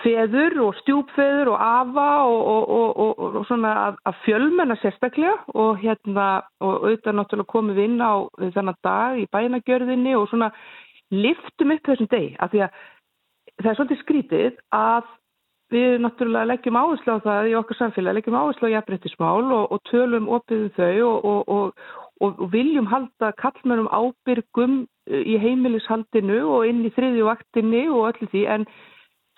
[0.00, 2.70] feður og stjúpfeður og afa og, og,
[3.04, 6.28] og, og, svona að, að fjölmenna sérstaklega og hérna
[6.64, 10.48] og auðvitað náttúrulega komum við inn á þennan dag í bænagjörðinni og svona
[11.12, 12.78] liftum upp þessum deg af því að
[13.60, 15.10] það er svolítið skrítið að
[15.72, 20.28] við náttúrulega leggjum áherslu á það í okkar samfélag, leggjum áherslu á jafnbrettismál og, tölum
[20.36, 21.84] opið um þau og,
[22.52, 28.42] viljum halda kallmennum ábyrgum í heimilishaldinu og inn í þriðju vaktinni og öllu því.
[28.54, 28.66] En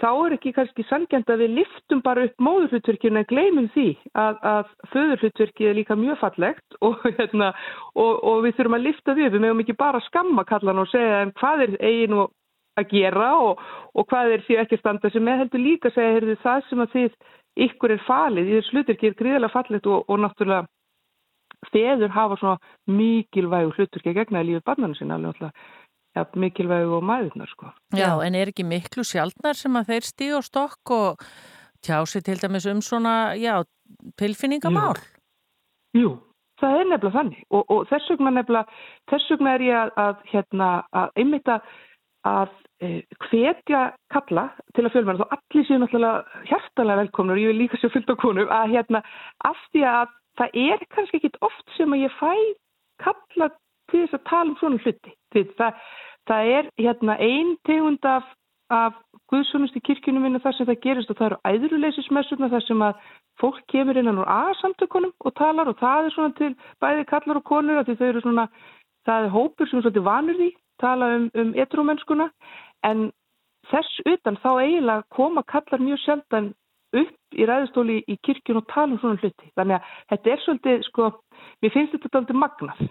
[0.03, 3.89] þá er ekki kannski sangjant að við liftum bara upp móðurhlutverkinu en gleymum því
[4.19, 7.53] að, að föðurhlutverkið er líka mjög fallegt og, hérna,
[7.95, 11.23] og, og við þurfum að lifta því við meðum ekki bara skamma kallan og segja
[11.23, 12.33] en hvað er eigin og
[12.75, 13.63] að gera og,
[13.95, 16.85] og hvað er því ekki standa sem með heldur líka að segja heyrðu, það sem
[16.85, 17.19] að þið
[17.69, 20.65] ykkur er falið í þessu hlutverki er gríðarlega fallegt og, náttúrulega
[21.71, 22.59] feður hafa svona
[22.91, 25.84] mikilvægu hlutverki að gegna í lífið barnanu sinna alveg náttúrulega
[26.15, 27.73] ja, mikilvægu og maðurnar sko.
[27.97, 31.25] Já, en er ekki miklu sjaldnar sem að þeir stíð og stokk og
[31.85, 33.63] tjási til dæmis um svona, já,
[34.21, 34.99] tilfinningamál?
[35.95, 36.17] Jú,
[36.61, 40.29] það er nefnilega þannig og, og þess vegna nefnilega, þess vegna er ég að, að
[40.33, 40.71] hérna,
[41.03, 41.69] að einmitt að,
[42.31, 42.91] að e,
[43.29, 43.85] hvetja
[44.15, 48.11] kalla til að fjölmenna, þá allir séu náttúrulega hjartalega velkomnur, ég vil líka séu fullt
[48.11, 49.05] á konum, að hérna,
[49.45, 52.33] af því að það er kannski ekkit oft sem að ég fæ
[53.03, 53.51] kalla
[53.91, 55.13] til þess að tala um svona hluti.
[55.59, 55.83] Það,
[56.31, 58.29] það er hérna ein tegund af,
[58.71, 59.01] af
[59.33, 63.05] Guðsónust í kirkjunum minna þar sem það gerist og það eru æðruleysismessuna þar sem að
[63.41, 66.53] fólk kemur innan úr A-samtökunum og talar og það er svona til
[66.85, 68.47] bæði kallar og konur því þau eru svona,
[69.09, 70.51] það er hópur sem er svolítið vanur því,
[70.83, 72.29] tala um, um etrómennskuna
[72.89, 73.09] en
[73.71, 76.53] þess utan þá eiginlega koma kallar mjög sjaldan
[76.95, 79.51] upp í ræðustóli í kirkjun og tala um svona hluti.
[79.59, 81.09] Þannig að þetta er svolítið, sko,
[81.63, 82.85] mér finnst þetta svolítið magnað.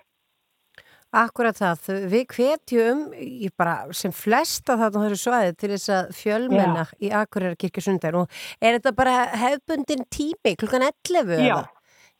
[1.13, 6.87] Akkurat það, við hvetjum ég bara sem flesta þarna þessu svæði til þess að fjölmenna
[6.97, 11.37] í Akureyra kirkjusundar og er þetta bara hefbundin tími klukkan 11?
[11.45, 11.59] Já.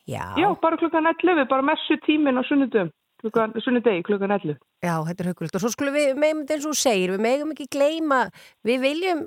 [0.06, 0.26] Já.
[0.38, 2.92] Já, bara klukkan 11, bara messu tímin á sunnudum,
[3.24, 4.58] klukkan, sunnudegi klukkan 11.
[4.84, 7.54] Já, þetta er hugulegt og svo skulum við megum þetta eins og segir, við megum
[7.56, 8.26] ekki gleyma,
[8.68, 9.24] við viljum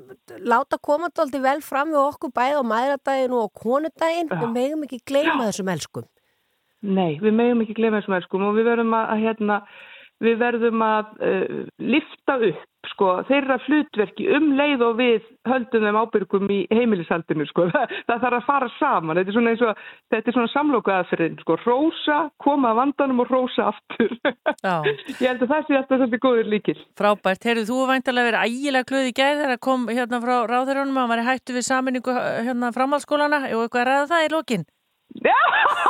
[0.47, 3.65] láta koma þetta alltaf vel fram við okkur bæði á mæðradaginn og
[4.37, 4.45] Já.
[4.45, 5.49] við megum ekki gleyma Já.
[5.49, 6.07] þessum elskum.
[6.87, 9.61] Nei, við megum ekki glemja þessum elskum og við verðum að, hérna,
[10.23, 15.97] við verðum að uh, lifta upp, sko, þeirra hlutverki um leið og við höldum þeim
[15.99, 17.67] ábyrgum í heimilishaldinu, sko.
[17.75, 19.81] Það, þarf að fara saman, þetta er svona eins og,
[20.15, 24.15] þetta er svona samlóku aðferðin, sko, rósa, koma að vandanum og rósa aftur.
[25.19, 26.79] Ég held að það sé alltaf þetta góður líkil.
[27.01, 31.13] Frábært, heyrðu þú væntalega verið ægilega glöð í gæð þegar kom hérna frá ráðurjónum að
[31.17, 32.17] var hættu við saminningu
[32.47, 34.33] hérna framhaldsskólana og eitthvað að ræða það í
[35.07, 35.25] lokin.
[35.27, 35.39] Já,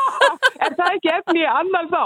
[0.66, 2.02] er það ekki efni í annan þá?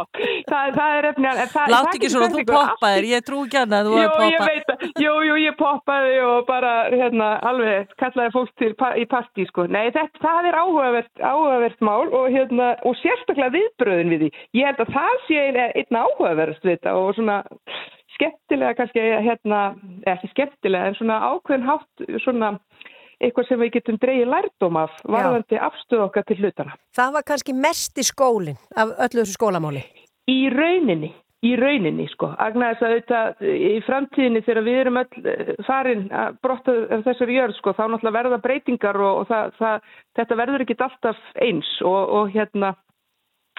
[0.51, 1.73] Það, það er efni í annan.
[1.75, 4.87] Látt ekki svona, þú poppaðir, ég trú ekki annað að þú Jú, ég veit það.
[5.05, 9.67] Jú, jú, ég poppaði og bara, hérna, alveg kallaði fólk til pa í partí, sko.
[9.71, 14.33] Nei, þetta, það er áhugavert, áhugavert mál og, hérna, og sérstaklega viðbröðin við því.
[14.61, 17.41] Ég held að það sé ein- einn áhugaverst við þetta og svona
[18.17, 19.61] skemmtilega kannski, hérna,
[20.11, 22.51] ekki skemmtilega, en svona ákveðin hátt, svona
[23.21, 26.77] eitthvað sem við getum dreigið lærdóm af varðandi afstöð okkar til hlutana.
[26.97, 29.83] Það var kannski mest í skólinn af öllu þessu skólamáli.
[30.31, 31.13] Í rauninni,
[31.47, 32.33] í rauninni sko.
[32.41, 37.41] Agnar þess að auðvitað í framtíðinni þegar við erum öll eh, farin að brotta þessari
[37.41, 39.91] jörð sko, þá náttúrulega verða breytingar og, og það, það,
[40.21, 42.75] þetta verður ekki alltaf eins og, og hérna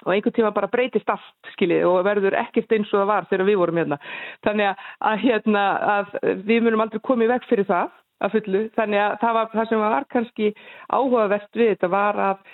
[0.02, 3.46] og einhvern tíma bara breytist allt skiljið og verður ekkert eins og það var þegar
[3.46, 3.98] við vorum hérna.
[4.42, 5.64] Þannig að, að, hérna,
[5.96, 6.16] að
[6.48, 7.92] við munum aldrei komið vekk fyrir það
[8.22, 8.64] að fullu.
[8.76, 10.50] Þannig að það, var, það sem var kannski
[10.88, 12.44] áhugavert við þetta var að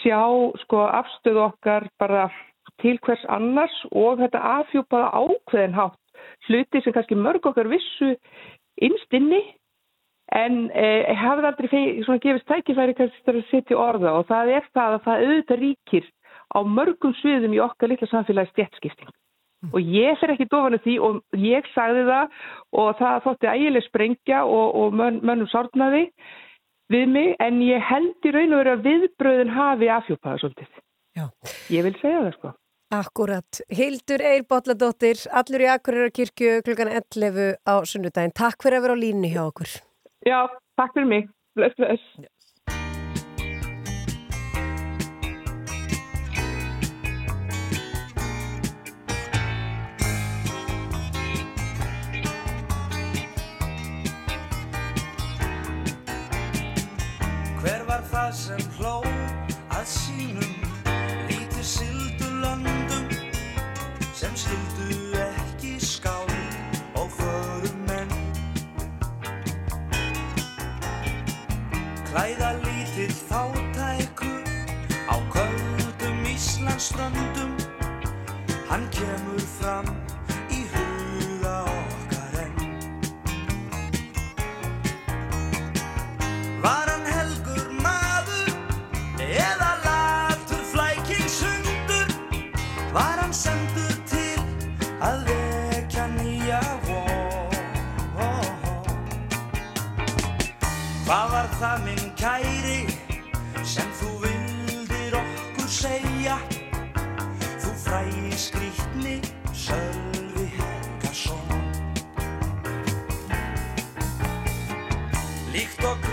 [0.00, 0.20] sjá
[0.64, 2.26] sko afstöðu okkar bara
[2.82, 6.02] til hvers annars og þetta afhjúpaða ákveðin hátt
[6.48, 8.14] hluti sem kannski mörg okkar vissu
[8.82, 9.40] innst inni
[10.34, 11.68] en eh, hafði aldrei
[12.04, 15.62] svona gefist tækifæri kannski til að setja orða og það er það að það auðvitað
[15.62, 16.08] ríkir
[16.50, 19.12] á mörgum sviðum í okkar litla samfélagi stjætskipting.
[19.72, 22.34] Og ég fer ekki dofanu því og ég sagði það
[22.82, 26.04] og það þótti ægileg sprengja og, og mönn, mönnum sárnaði
[26.92, 30.70] við mig en ég held í raun og veru að viðbröðin hafi afhjúpaða svolítið.
[31.16, 31.26] Já.
[31.72, 32.52] Ég vil segja það sko.
[32.94, 33.60] Akkurat.
[33.74, 38.34] Hildur Eir Bolladóttir, allur í Akureyra kirkju klukkan 11 á sunnudaginn.
[38.36, 39.72] Takk fyrir að vera á línu hjá okkur.
[40.26, 40.38] Já,
[40.78, 41.26] takk fyrir mig.
[41.58, 42.04] Bless, bless.
[58.36, 58.98] Sem hló
[59.72, 60.56] að sínum
[61.24, 63.06] lítið sildu löndum
[64.12, 66.28] sem skildu ekki skál
[67.00, 68.12] og förum menn.
[72.10, 74.32] Klæða lítill fátæku
[75.08, 77.56] á köldum Íslandsströndum.
[78.68, 80.05] Hann kemur fram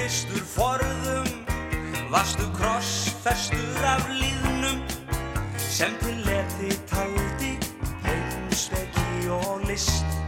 [0.04, 1.28] Kristur forðum.
[2.12, 4.82] Varstu krossfestur af líðnum
[5.56, 7.54] Sem til leti taldi
[8.04, 10.23] Heimspeki og list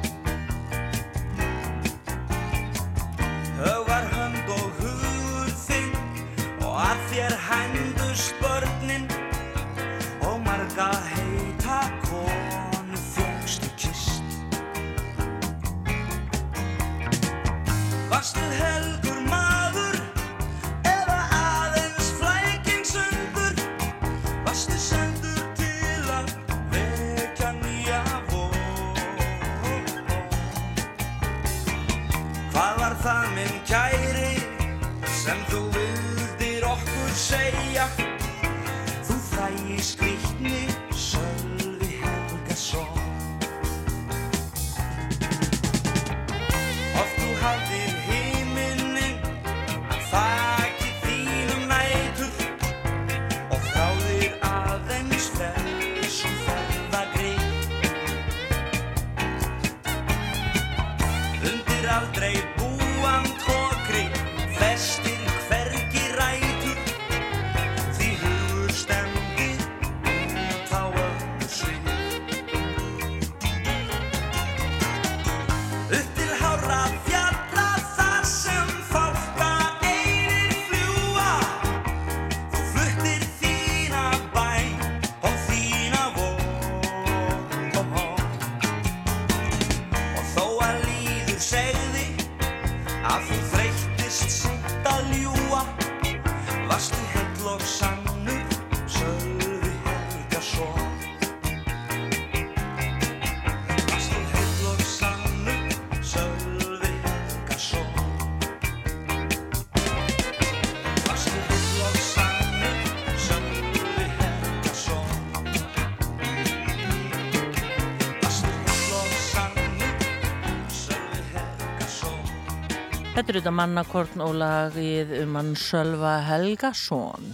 [123.35, 127.33] Er þetta mannakorn og lagið um hann Sölva Helgason.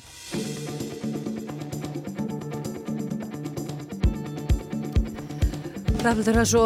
[6.02, 6.64] Rafnildur, það er svo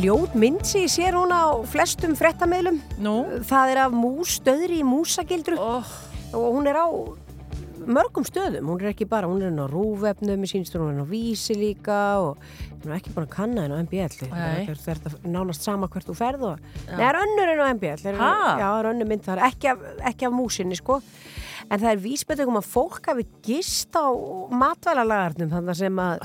[0.00, 2.80] ljót mynd sem ég sér hún á flestum frettamiðlum.
[3.04, 3.44] Nú?
[3.52, 5.84] Það er af mús, stöðri í músagildru Oh,
[6.32, 6.88] og hún er á
[7.84, 8.72] mörgum stöðum.
[8.72, 12.16] Hún er ekki bara, hún er á rúvefnum, mér sínst hún er á vísi líka
[12.24, 12.40] og
[12.92, 14.16] er ekki búin að kanna henn á MBL.
[14.34, 16.66] Það er nánast sama hvert þú ferð og...
[16.84, 18.04] Nei, það er önnur inn á MBL.
[18.10, 18.18] Er?
[18.18, 19.42] Já, það er önnur mynd þar.
[19.48, 21.00] Ekki af, ekki af músinni, sko.
[21.72, 24.04] En það er vísbendingum að fólk hafi gist á
[24.52, 26.24] matvælalagarnum þannig sem að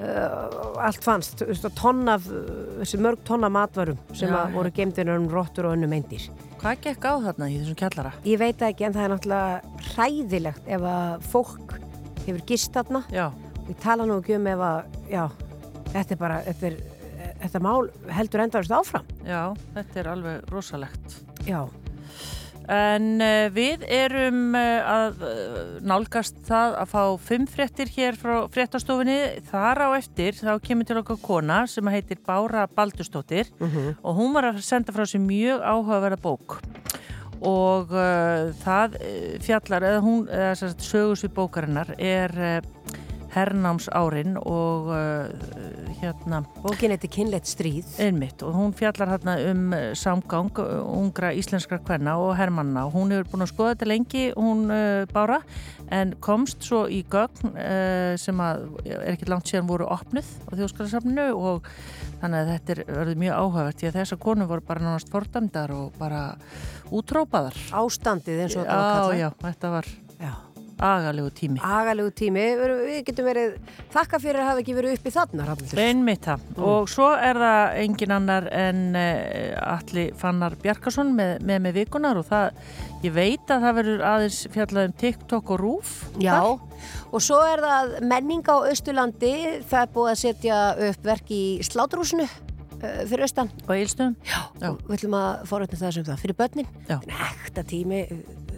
[0.00, 2.48] uh, allt fannst, þú veist, að tonna af, uh,
[2.80, 6.26] þessi mörg tonna matvarum sem Já, að voru gemdinn um rottur og önnum eindir.
[6.60, 8.12] hvað gekk á þarna í þessum kjallara?
[8.26, 11.76] Ég veit ekki en það er náttúrulega hræðilegt ef að fólk
[12.26, 13.04] hefur gist þarna.
[13.14, 13.28] Já,
[13.70, 14.78] Við tala nú ekki um ef að,
[15.12, 15.24] já,
[15.92, 19.14] þetta er bara, þetta, er, þetta mál heldur endarist áfram.
[19.26, 19.42] já,
[19.76, 21.20] þetta er alveg rosalegt.
[21.48, 21.64] Já,
[22.70, 28.34] En uh, við erum uh, að uh, nálgast það að fá fimm fréttir hér frá
[28.52, 29.16] fréttastofunni.
[29.48, 34.52] Þar á eftir þá kemur til okkar kona sem heitir Bára Baldustóttir og hún var
[34.52, 36.60] að senda frá sér mjög áhugaverða bók.
[37.40, 37.88] Og
[38.60, 38.98] það
[39.40, 42.34] fjallar, eða hún, eða sögursvið bókarinnar er
[43.30, 45.28] uh, hernáms árin og uh,
[46.00, 47.86] hérna bókin heitir Kynleitt stríð.
[48.00, 52.94] Einmitt og hún fjallar hérna um eh, samgang eh, ungra íslenskra kvenna og hermanna og
[52.96, 55.40] hún hefur búin að skoða þetta lengi hún uh, bára
[55.90, 60.50] en komst svo í gögn uh, sem að er ekki langt síðan voru opnuð á
[60.56, 61.70] þjóðskalarsafninu og
[62.20, 65.74] þannig að þetta er verið mjög áhugavert því að þessar konu voru bara nánast fordæmdar
[65.76, 66.22] og bara
[66.90, 67.56] útrópaðar.
[67.76, 69.18] Ástandið eins og þetta var Já, kallað.
[69.20, 70.32] já, þetta var Já.
[70.80, 71.60] Agalegu tími.
[71.64, 73.56] Agalegu tími, við getum verið
[73.92, 75.82] þakka fyrir að hafa ekki verið uppi þarna Rafnildur.
[75.84, 76.46] Einmitt það.
[76.70, 82.20] Og svo er það engin annar en uh, Alli Fannar Bjarkarsson með, með með vikunar
[82.20, 82.60] og það,
[83.04, 85.96] ég veit að það verður aðeins fjallað um TikTok og Rúf.
[86.20, 86.36] Já,
[87.10, 89.34] og svo er það menning á Östurlandi,
[89.68, 90.60] það er búið að setja
[90.90, 93.50] upp verk í slátrúsinu uh, fyrir austan.
[93.66, 94.16] Og Ílstum.
[94.24, 94.40] Já.
[94.70, 96.70] Og við ætlum að forutna það sem það fyrir börnin.
[96.88, 96.96] Já.
[97.30, 98.04] Ekta tími,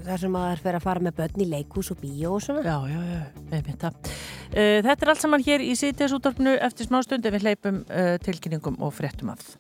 [0.07, 2.65] þar sem maður fer að fara með börn í leikhús og bíó og svona.
[2.67, 4.15] Já, já, já, einmitt það.
[4.53, 7.85] Uh, þetta er allt saman hér í síðdeis útdarpinu eftir smá stund ef við hleypum
[7.87, 9.55] uh, tilkynningum og fréttum af.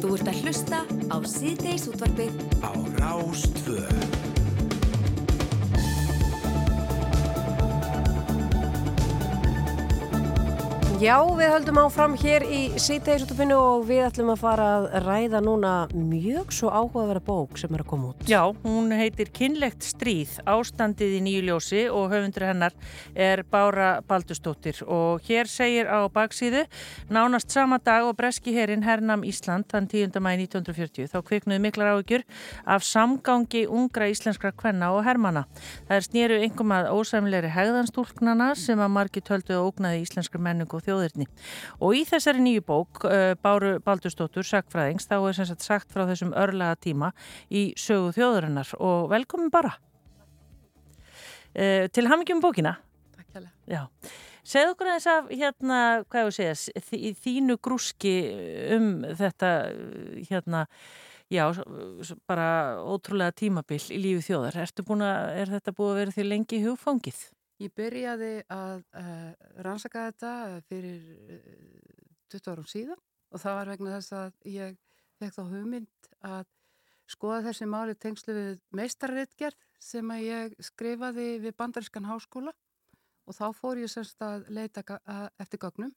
[0.00, 4.09] Þú ert að hlusta á síðdeis útvarpið á Rástvö.
[11.00, 15.70] Já, við höldum áfram hér í síðtegisútafinu og við ætlum að fara að ræða núna
[15.96, 18.26] mjög svo áhugaverða bók sem er að koma út.
[18.28, 22.76] Já, hún heitir Kynlegt stríð, ástandið í nýju ljósi og höfundur hennar
[23.16, 26.66] er Bára Baldustóttir og hér segir á baksíðu
[27.08, 30.20] nánast sama dag og breski herin hernam Ísland þann 10.
[30.20, 32.26] mæði 1940 þá kviknuði miklar áhyggjur
[32.68, 35.46] af samgangi ungra íslenskra kvenna og hermana.
[35.88, 40.76] Það er snýru einhverjum að ósæmleiri hegðanstúlknana sem að margi töldu og ógnaði íslenskra menningu
[40.76, 41.28] og þjóðirni.
[41.80, 46.04] Og í þessari nýju bók, uh, Báru Baldurstóttur, sagfræðings, þá er sem sagt sagt frá
[46.10, 47.12] þessum örlaga tíma
[47.48, 49.76] í sögu þjóðurinnar og velkomin bara.
[51.50, 52.76] Uh, til hamingjum bókina.
[53.16, 53.54] Takk hérlega.
[53.70, 53.86] Já.
[54.50, 55.78] Segðu okkur aðeins af hérna,
[56.10, 58.12] hvað ég segja, þí- þínu grúski
[58.76, 58.86] um
[59.18, 59.50] þetta,
[60.30, 60.62] hérna,
[61.30, 61.44] já,
[62.26, 62.46] bara
[62.82, 64.56] ótrúlega tímabil í lífi þjóðar.
[64.64, 67.20] Ertu búin að, er þetta búið að vera því lengi hugfangið?
[67.60, 69.32] Ég byrjaði að uh,
[69.64, 70.32] rannsaka þetta
[70.68, 71.02] fyrir
[71.36, 71.40] uh,
[72.32, 74.78] 20 árum síðan og það var vegna þess að ég
[75.20, 76.46] fekk þá hugmynd að
[77.10, 82.54] skoða þessi máli tengslu við meistarritgerð sem að ég skrifaði við bandarískan háskóla
[83.26, 84.84] og þá fór ég semst að leita
[85.40, 85.92] eftir gögnum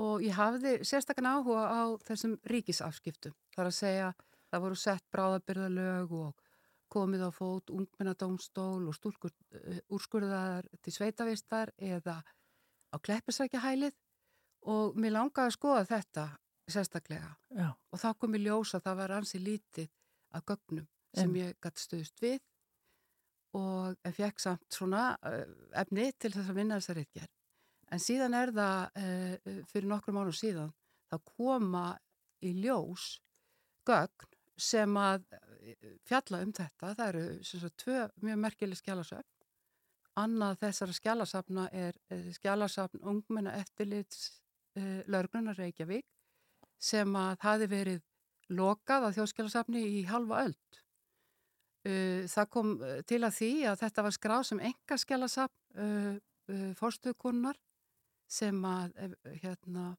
[0.00, 3.34] og ég hafði sérstakann áhuga á þessum ríkisafskiptum.
[3.54, 4.10] Það er að segja
[4.50, 6.49] það voru sett bráðabyrðalög og
[6.90, 12.20] komið á fót ungmennadómstól og stúlkur uh, úrskurðar til sveitavistar eða
[12.90, 13.96] á kleppisrækjahælið
[14.70, 16.26] og mér langaði að skoða þetta
[16.70, 17.70] sérstaklega Já.
[17.72, 19.90] og þá kom ég ljós að það var ansi lítið
[20.36, 21.36] af gögnum sem Em.
[21.40, 22.40] ég gæti stöðust við
[23.58, 25.46] og en fekk samt svona uh,
[25.80, 27.32] efni til þess að vinna þessa reitgerð.
[27.90, 30.70] En síðan er það uh, fyrir nokkrum árum síðan
[31.10, 31.86] þá koma
[32.46, 33.16] í ljós
[33.88, 34.28] gögn
[34.60, 35.49] sem að eh,
[36.08, 36.94] fjalla um þetta.
[36.94, 39.28] Það eru sagt, tvö mjög merkileg skjálasöfn.
[40.20, 44.40] Annað þessara skjálasafna er uh, skjálasafn ungmenna eftirlits
[44.78, 46.06] uh, lörgrunar Reykjavík
[46.80, 48.02] sem að hafi verið
[48.50, 50.80] lokað á þjóðskjálasafni í halva öld.
[51.86, 52.74] Uh, það kom
[53.08, 57.60] til að því að þetta var skráð sem enga skjálasafn uh, fórstöðukonunar
[58.30, 59.92] sem að hérna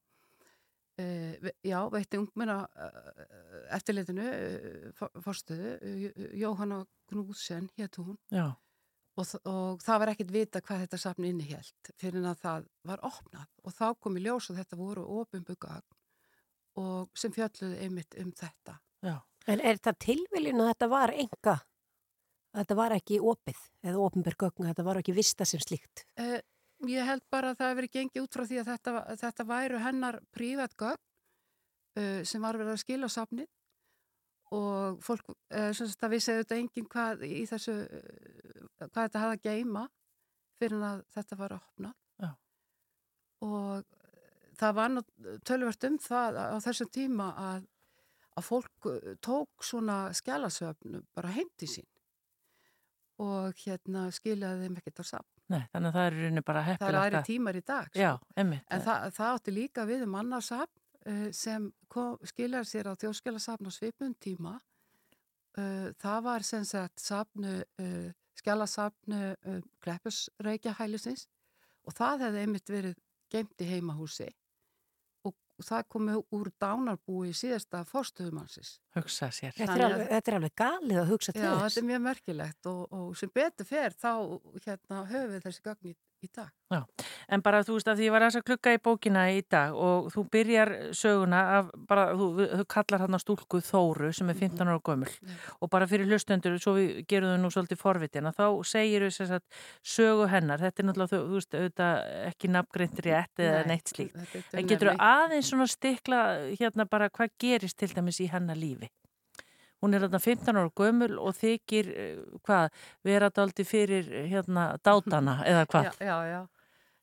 [1.65, 3.13] já, veitti ungmenna uh,
[3.77, 6.81] eftirlitinu uh, fórstöðu, uh, Jóhanna
[7.11, 8.51] Knúðsen hétt hún Já.
[9.17, 13.49] og, og það var ekkit vita hvað þetta safn innihjælt fyrir að það var opnað
[13.63, 15.97] og þá kom í ljós að þetta voru ofinbugag
[16.79, 18.77] og sem fjölluðu einmitt um þetta.
[19.03, 19.17] Já.
[19.49, 21.57] En er þetta tilviljun að þetta var enga?
[22.51, 26.03] Að þetta var ekki opið eða opinbergögn, þetta var ekki vista sem slíkt?
[26.19, 26.39] Eh,
[26.89, 30.19] ég held bara að það hefur gengið út frá því að þetta, þetta væru hennar
[30.33, 31.01] prívat gögn
[31.99, 33.49] uh, sem var verið að skila á safnið
[34.51, 39.23] og fólk, uh, sem sagt, það vissi auðvitað enginn hvað í þessu, uh, hvað þetta
[39.23, 39.85] hafði að geima
[40.61, 41.93] fyrir að þetta var að opna.
[42.21, 42.31] Já.
[43.47, 43.85] Og
[44.61, 45.05] það var nú
[45.47, 47.69] tölvert um það á þessum tíma að,
[48.35, 51.89] að fólk uh, tók svona skjálasöfn bara heim til sín
[53.21, 55.40] og hérna skilaði þeim ekkert á safn.
[55.51, 57.89] Nei, þannig að það er rauninni bara Það heppilegt eru aðri tímar í dag.
[57.91, 57.99] sko.
[57.99, 58.11] Já,
[58.43, 58.65] emmitt.
[58.71, 60.73] En það, það átti líka við um annarsafn
[61.11, 64.55] uh, sem kom, skilar sér á þjóðskjálasafn á svipun tíma.
[65.57, 71.25] Uh, það var sem sagt safnu, uh, skjálasafnu uh, Kleppusreikjahælisins
[71.87, 72.95] og það hefði einmitt verið
[73.31, 74.29] geimt í heimahúsi
[75.61, 78.75] og það komi úr dánarbúi síðasta fórstöðumannsins.
[78.97, 79.55] Hugsa sér.
[79.55, 81.63] Þetta er, alveg, þetta er alveg galið að hugsa til Já, þess.
[81.67, 84.13] þetta er mjög merkilegt og, og sem betur fer þá
[84.65, 86.49] hérna, höfum við þessi gögn í, dag.
[86.71, 86.79] Já,
[87.35, 90.07] en bara þú veist að því ég var að klukka í bókina í dag og
[90.13, 92.27] þú byrjar söguna af, bara þú,
[92.61, 95.09] þú kallar hann stúlku Þóru sem er 15 ára gömul
[95.59, 99.31] og bara fyrir hlustendur, svo við gerum þau nú svolítið forvitina, þá segir þau sem
[99.33, 103.73] sagt sögu hennar, þetta er náttúrulega þú, þú veist, auðvitað ekki nafngreint rétt eða Nei,
[103.75, 105.11] neitt slíkt, en getur dulnefni.
[105.11, 106.23] aðeins svona stikla
[106.55, 108.87] hérna bara hvað gerist til dæmis í hennar lífi?
[109.81, 114.71] Hún er þarna 15 ára gömul og þykir, eh, hvað, vera daldi fyrir eh, hérna
[114.85, 115.89] dátana eða hvað?
[115.97, 116.41] Já, já, já.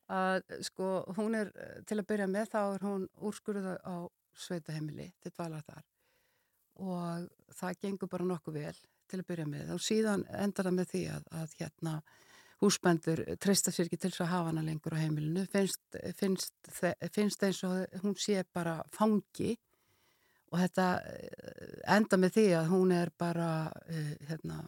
[0.08, 4.06] Að, sko, hún er, eh, til að byrja með, þá er hún úrskurða á
[4.38, 5.82] sveitaheimili til dvalar þar
[6.78, 7.26] og
[7.58, 8.76] það gengur bara nokkuð vel
[9.10, 11.94] til að byrja með og síðan endar það með því að, að hérna
[12.62, 15.82] húsbændur treysta sér ekki til þess að hafa hana lengur á heimilinu, finnst,
[16.18, 16.54] finnst,
[17.14, 19.56] finnst eins og hún sé bara fangi
[20.53, 23.49] og þetta eh, enda með því að hún er bara,
[23.88, 24.62] eh, hérna,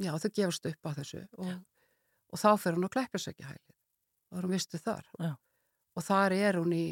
[0.00, 1.52] já þau gefast upp á þessu og,
[2.30, 3.76] og þá fer hún á klæpjarsækjahælið
[4.30, 5.32] og er hún vistu þar Já.
[5.98, 6.84] og þar er hún í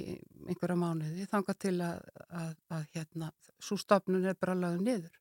[0.49, 2.01] einhverja mánuði þangað til að,
[2.31, 3.31] að, að hérna,
[3.63, 5.15] svo stofnun er bara lögð niður.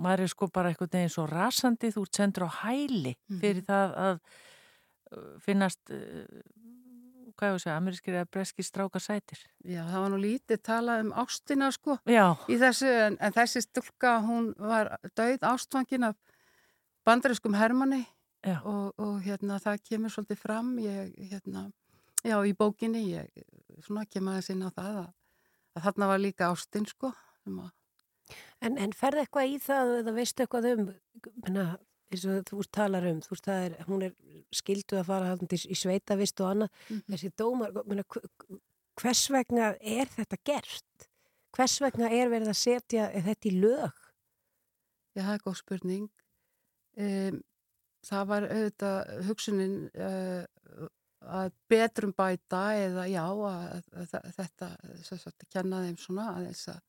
[0.00, 3.40] maður er sko bara einhvern veginn svo rasandi þú sendur á hæli Mhm.
[3.42, 4.14] fyrir það að
[5.12, 6.24] uh, finnast uh,
[7.40, 9.40] hvað að segja, amerískir eða breskir stráka sætir?
[9.64, 12.26] Já, það var nú lítið talað um ástina sko Já.
[12.46, 16.18] í þessu en, en þessi stúlka hún var döið ástfangin af
[17.08, 18.04] bandariskum hermanni
[18.60, 20.70] og, og hérna það kemur svolítið fram.
[20.84, 21.66] Ég, hérna,
[22.24, 23.28] já í bókinni ég
[23.84, 25.12] svona kemur aðeins inn á það að,
[25.76, 27.76] að þarna var líka ástin sko sem að
[28.60, 30.82] En, en ferði eitthvað í það eða veistu eitthvað um
[31.42, 31.64] menna,
[32.10, 34.14] eins og þú talar um, þú veist það er, hún er
[34.54, 37.02] skildu að fara til, í sveitavist og annað, Mhm.
[37.14, 38.04] þessi dómar, menna,
[39.00, 41.08] hvers vegna er þetta gert?
[41.56, 43.92] Hvers vegna er verið að setja þetta í lög?
[45.16, 46.08] Já, það er góð spurning.
[47.00, 47.40] Um,
[48.06, 50.88] það var auðvitað hugsunin uh,
[51.20, 54.68] að betrum bæta eða já, að, að, að þetta,
[55.04, 56.80] þess að kenna þeim svona aðeins að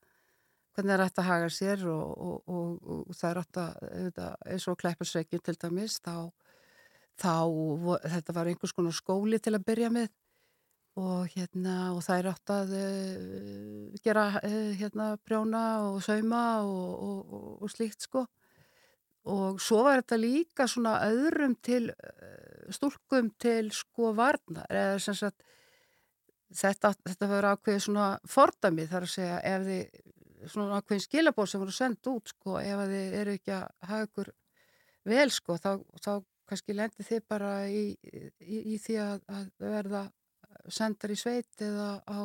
[0.72, 4.34] hvernig það er hægt að haga sér og, og, og, og það er hægt að,
[4.54, 6.16] eins og klepparsveikjum til dæmis, þá,
[7.20, 7.34] þá
[8.16, 10.10] þetta var einhvers konar skóli til að byrja með
[11.00, 17.64] og hérna og það er átt að uh, gera uh, hérna prjóna og sauma og,
[17.72, 18.26] slíkt sko.
[19.32, 25.16] Og svo var þetta líka svona öðrum til uh, stúlkum til sko varnar eða sem
[25.16, 25.44] sagt
[26.52, 30.11] þetta, þetta var ákveðið svona fordami þar að segja ef þið
[30.50, 34.06] svona ákveðin skilabóð sem voru sendt út sko ef að þið eru ekki að hafa
[34.08, 34.30] ykkur
[35.12, 35.70] vel sko þá,
[36.02, 36.12] þá
[36.52, 37.84] kannski lendi þið bara í,
[38.40, 40.02] í, í því að, að verða
[40.68, 42.20] sendar í sveit eða á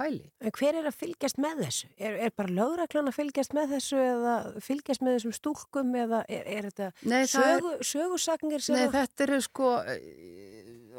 [0.00, 0.30] hæli.
[0.40, 1.88] En hver er að fylgjast með þessu?
[2.00, 6.46] Er, er bara lögreglan að fylgjast með þessu eða fylgjast með þessum stúlkum eða er,
[6.48, 9.72] er þetta Nei, það er- sögu, sögusagnir Nei, að- þetta eru sko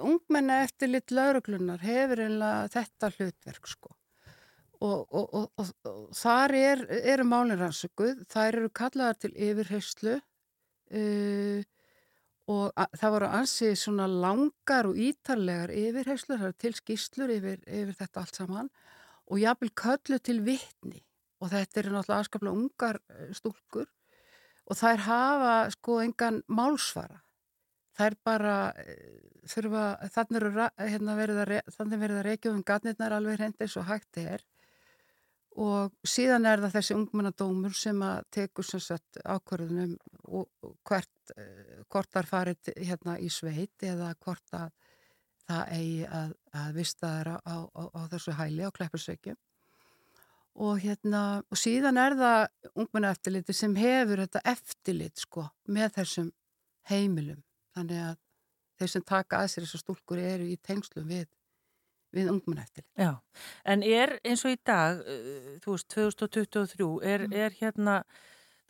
[0.02, 3.94] ungmenna eftir lit lauruglunar hefur einlega þetta hlutverk sko
[4.82, 11.62] og, og, og, og, þar er, eru málin rannsökuð, þær eru kallaðar til yfirheyslu uh,
[12.52, 17.62] og a, það voru ansið svona langar og ítarlegar yfirheyslur, það eru til skýslur yfir,
[17.68, 18.70] yfir þetta allt saman
[19.32, 21.04] og jafnvel köllu til vitni.
[21.42, 23.88] Og þetta eru náttúrulega aðskaplega ungar eh, stúlkur
[24.70, 27.22] og þær hafa sko engan málsvara.
[27.98, 32.54] Þær bara eh, þurfa, þannig eru ra- hérna verið að, re- þannig verið að reykja
[32.54, 34.46] um gatnirnar alveg hreint eins og hægt er
[35.60, 39.98] og síðan er það þessi ungmennadómur sem að tekur sem sagt ákvörðunum
[40.88, 44.70] hvert, eh, hvort þar farið hérna í sveit eða hvort að
[45.50, 49.36] það eigi að, að vista þær á, á, á, þessu hæli á kleppursveikju
[50.62, 56.32] og hérna og síðan er það ungmennaeftirliti sem hefur þetta eftirlit sko með þessum
[56.92, 57.40] heimilum.
[57.76, 58.18] Þannig að
[58.80, 61.28] þeir sem taka að sér þessar stúlkur eru í tengslum við
[62.14, 62.92] við ungmennaeftirlit.
[62.98, 63.12] Já,
[63.66, 67.34] en er eins og í dag, uh, þú veist, 2023, er, Mm.
[67.34, 68.04] er hérna,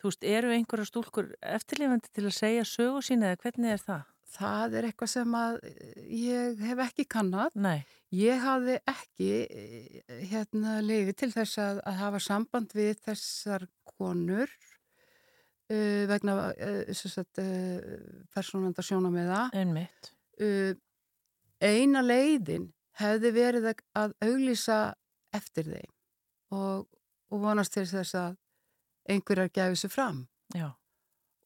[0.00, 4.08] þú veist, eru einhverja stúlkur eftirlifandi til að segja sögu sína eða hvernig er það?
[4.32, 7.54] Það er eitthvað sem að eh, ég hef ekki kannat.
[7.54, 7.84] Nei.
[8.16, 14.48] Ég hafði ekki eh, hérna leiði til þess að, að hafa samband við þessar konur
[15.68, 17.44] uh, vegna uh, uh,
[18.32, 19.50] persónanda sjónameða.
[19.52, 20.12] Einmitt.
[20.40, 20.72] Uh,
[21.60, 22.70] eina leiðin
[23.00, 24.78] hefði verið að, að auglýsa
[25.32, 25.92] eftir þeim
[26.52, 26.86] og,
[27.32, 28.36] og vonast til þess að
[29.10, 30.18] einhverjar gefið sér fram
[30.54, 30.68] Já.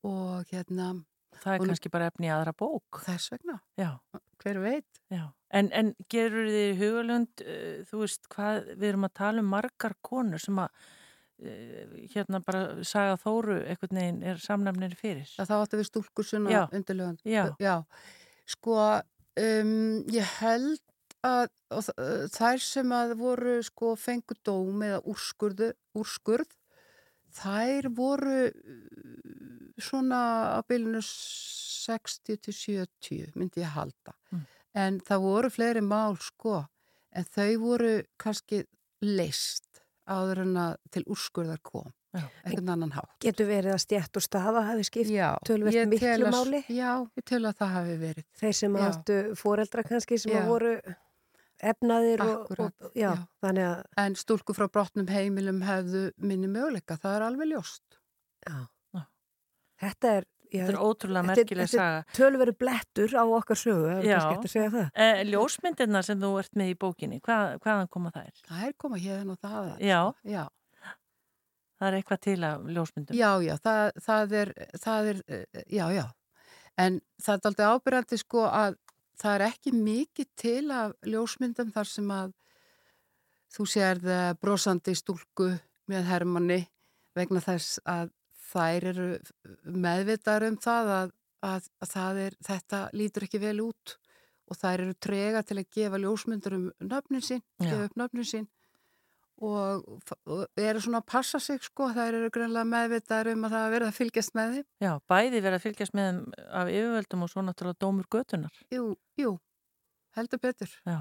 [0.06, 1.04] og hérna
[1.36, 2.98] Það er og- kannski bara efni í aðra bók.
[3.04, 3.58] Þess vegna.
[3.76, 3.90] Já.
[4.40, 5.00] Hver veit?
[5.12, 5.26] Já.
[5.52, 9.92] En, en gerur þið hugalund, uh, þú veist, hvað, við erum að tala um margar
[10.02, 10.70] konur sem að,
[11.44, 15.28] uh, hérna bara saga Þóru einhvern veginn er samnafnir fyrir.
[15.36, 16.62] að það áttu við stúlkur svona Já.
[16.72, 17.20] undirlegand.
[17.28, 17.76] Já.
[18.46, 18.78] Sko,
[19.36, 19.76] um,
[20.16, 20.80] ég held
[21.24, 21.48] að
[22.34, 26.52] þær sem að voru sko fengu dóm eða úrskurðu, úrskurð,
[27.36, 28.38] þær voru
[29.76, 30.20] svona
[30.56, 34.16] á bylunu 60 til 70 myndi ég halda.
[34.32, 34.46] Mm.
[34.76, 36.64] En það voru fleiri mál sko,
[37.16, 38.64] en þau voru kannski
[39.04, 41.92] leist áður en að til úrskurðar kom.
[42.16, 43.12] Ekkert annan hátt.
[43.20, 45.10] Getur verið að stjætt og staða hafi skipt
[45.44, 46.62] tölvert miklu máli?
[46.72, 48.26] Já, ég tel að það hafi verið.
[48.40, 48.84] Þeir sem Já.
[48.86, 50.72] áttu foreldra kannski sem voru
[51.62, 53.26] efnaðir og, Akkúrat, og já, já.
[53.44, 57.82] þannig að En stúlku frá brotnum heimilum hefðu minni möguleika, það er alveg ljóst.
[58.48, 58.66] já.
[58.94, 59.02] Já.
[59.80, 61.98] þetta er já, Þetta er ótrúlega er- merkileg þetta saga.
[61.98, 64.90] er tölveru blettur á okkar sögu, það er að það.
[64.94, 68.30] Eh, ljósmyndirna sem þú ert með í bókinni, hvað, hvaðan koma þær?
[68.46, 69.80] Það er koma hérna og það.
[69.80, 70.12] Já.
[70.24, 70.46] Já,
[71.76, 73.16] Það er eitthvað til af ljósmyndum.
[73.18, 76.04] já, já það, það, er, það er, eh, já, já.
[76.78, 78.76] En það er aldrei ábyrjandi sko að
[79.20, 82.32] það er ekki mikið til af ljósmyndum þar sem að
[83.56, 85.50] þú sérð eh, brosandi stúlku
[85.90, 86.60] með hermanni
[87.16, 88.10] vegna þess að
[88.50, 89.06] þær eru
[89.64, 91.14] meðvitaðar um það að,
[91.46, 93.96] að, að það er, þetta lítur ekki vel út
[94.46, 98.46] og þær eru trega til að gefa ljósmyndur um nöfnin sín, gefa upp nöfnin sín
[99.44, 100.04] og,
[100.56, 103.98] eru svona að passa sig sko, þær eru greinlega meðvitaðar um að það verða að
[103.98, 104.68] fylgjast með þeim.
[104.86, 106.22] Já, bæði verið að fylgjast með þeim
[106.60, 108.62] af yfirvöldum og svo náttúrulega dómur götunar.
[108.72, 108.86] Jú,
[109.20, 109.34] jú,
[110.16, 110.72] heldur betur.
[110.88, 110.96] Já.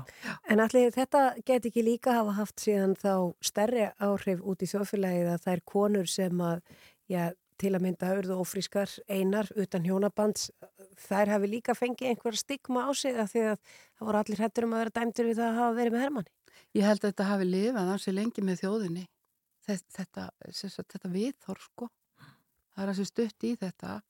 [0.52, 3.16] En allir þetta get ekki líka hafa haft síðan þá
[3.46, 6.62] stærri áhrif út í þjóðfélagið að það er konur sem að
[7.12, 7.32] já,
[7.62, 10.50] til að mynda urðu ófrískar einar utan hjónabands
[11.06, 14.68] þær hafi líka fengið einhver stigma á sig af því að það voru allir hættur
[14.68, 16.34] um að vera dæmdur við það að hafa verið með Hermanni.
[16.76, 19.06] Ég held að þetta hafi lifað ansi lengi með þjóðinni.
[19.66, 20.26] Þetta, þetta,
[20.94, 21.88] þetta viðhor, sko.
[22.76, 24.02] Það er ansi stutt í þetta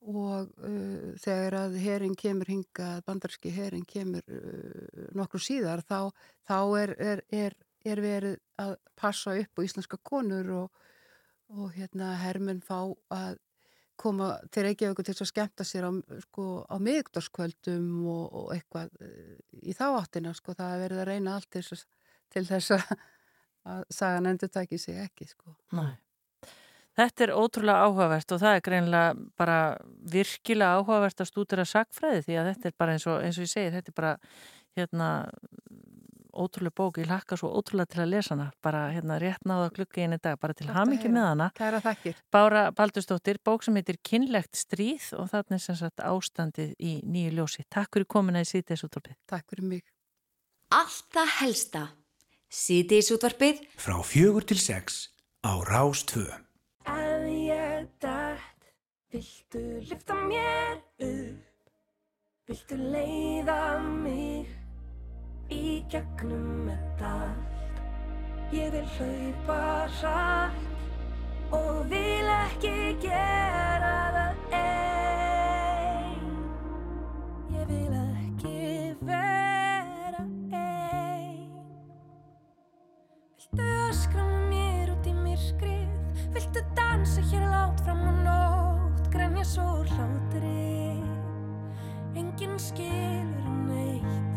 [0.00, 6.08] og uh, þegar að herin kemur hingað, bandarski herin kemur uh, nokkur síðar, þá,
[6.48, 10.88] þá er, er, er, er verið að passa upp á íslenska konur og,
[11.52, 13.36] og hérna hermenn fá að
[14.00, 15.92] koma til Reykjavík til að skemmta sér á,
[16.24, 19.34] sko, á miðugdarskvöldum og, og eitthvað eh,
[19.68, 21.84] í þá áttina, sko, það er verið að reyna allt þess,
[22.32, 25.56] til þess að, sagan endur taki sig ekki, sko.
[25.76, 25.92] Nei.
[27.00, 29.58] Þetta er ótrúlega áhugavert og það er greinlega bara
[30.12, 33.52] virkilega áhugavert að stúdira sagfræði því að þetta er bara eins og, eins og ég
[33.52, 34.16] segi, þetta er bara
[34.76, 35.10] hérna
[36.30, 40.04] ótrúlega bók, ég hlakka svo ótrúlega til að lesa hana, bara hérna rétt náða klukki
[40.04, 41.48] einu dag, bara til hamingi með hana.
[42.32, 47.34] Bára Baldurstóttir, bók sem heitir Kinnlegt stríð og þarna er sem sagt ástandið í nýju
[47.38, 47.66] ljósi.
[47.70, 49.18] Takk fyrir komuna í síðdeisúttorpið.
[49.30, 49.88] Takk fyrir mig.
[50.74, 51.34] Allt það
[52.50, 52.60] helsta.
[52.60, 55.10] Síðdeisútvarpið Frá fjögur til sex
[55.46, 56.26] á Rás 2.
[56.86, 58.74] Ef ég dætt,
[59.12, 61.46] viltu lyfta mér upp?
[62.48, 64.48] Viltu leiða mig
[65.50, 67.80] í gegnum þetta allt?
[68.52, 70.54] Ég vil hlaupa hratt
[71.52, 74.09] og vil ekki gera
[92.60, 94.34] skilur neitt.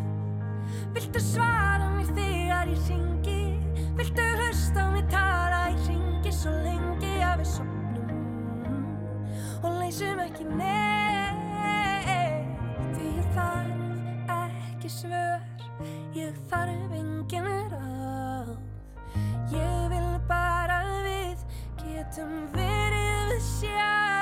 [0.96, 3.42] Viltu svara mér þegar ég ringi?
[3.98, 5.64] Viltu hlusta mig tala?
[5.74, 8.84] Í ringi svo lengi að við sopnum
[9.64, 11.02] og leysum ekki neitt.
[12.94, 15.44] Því ég þarf ekki svör,
[16.18, 18.56] ég þarf engin ráð.
[19.54, 21.46] Ég vil bara við
[21.84, 24.13] getum verið við sjálf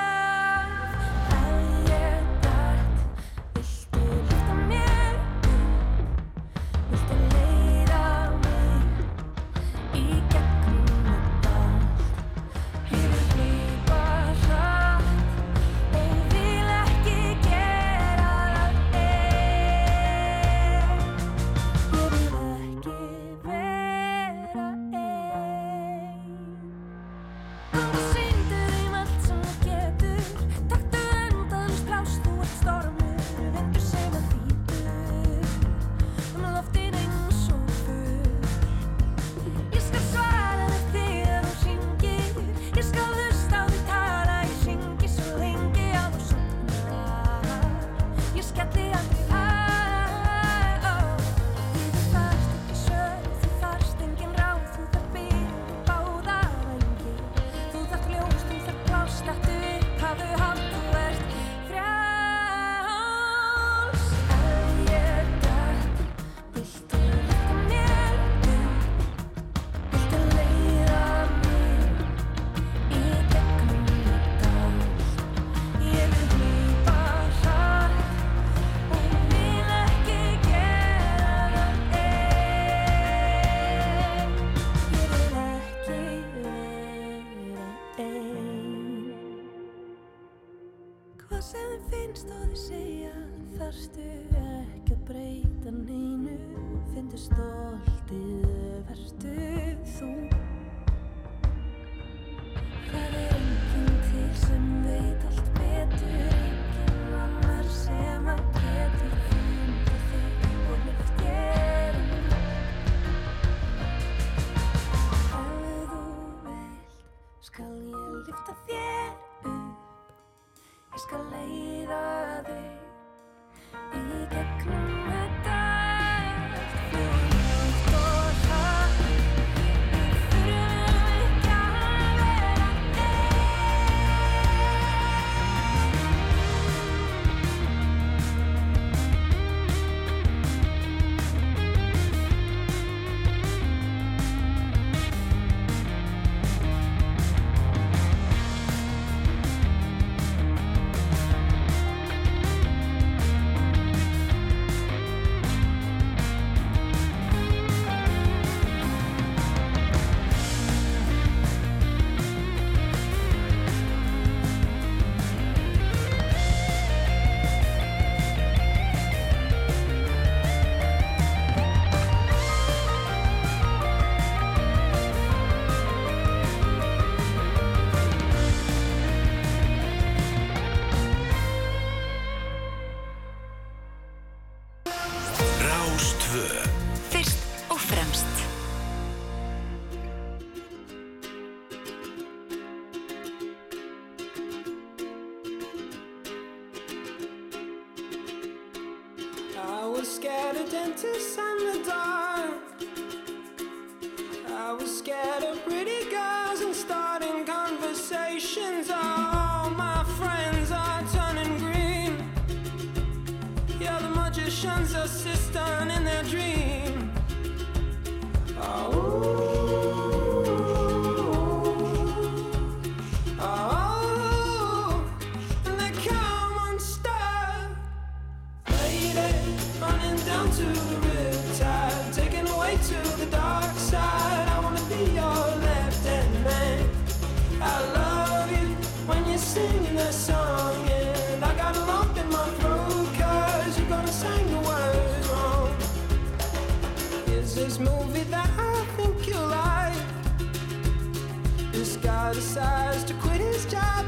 [252.34, 254.01] decides to quit his job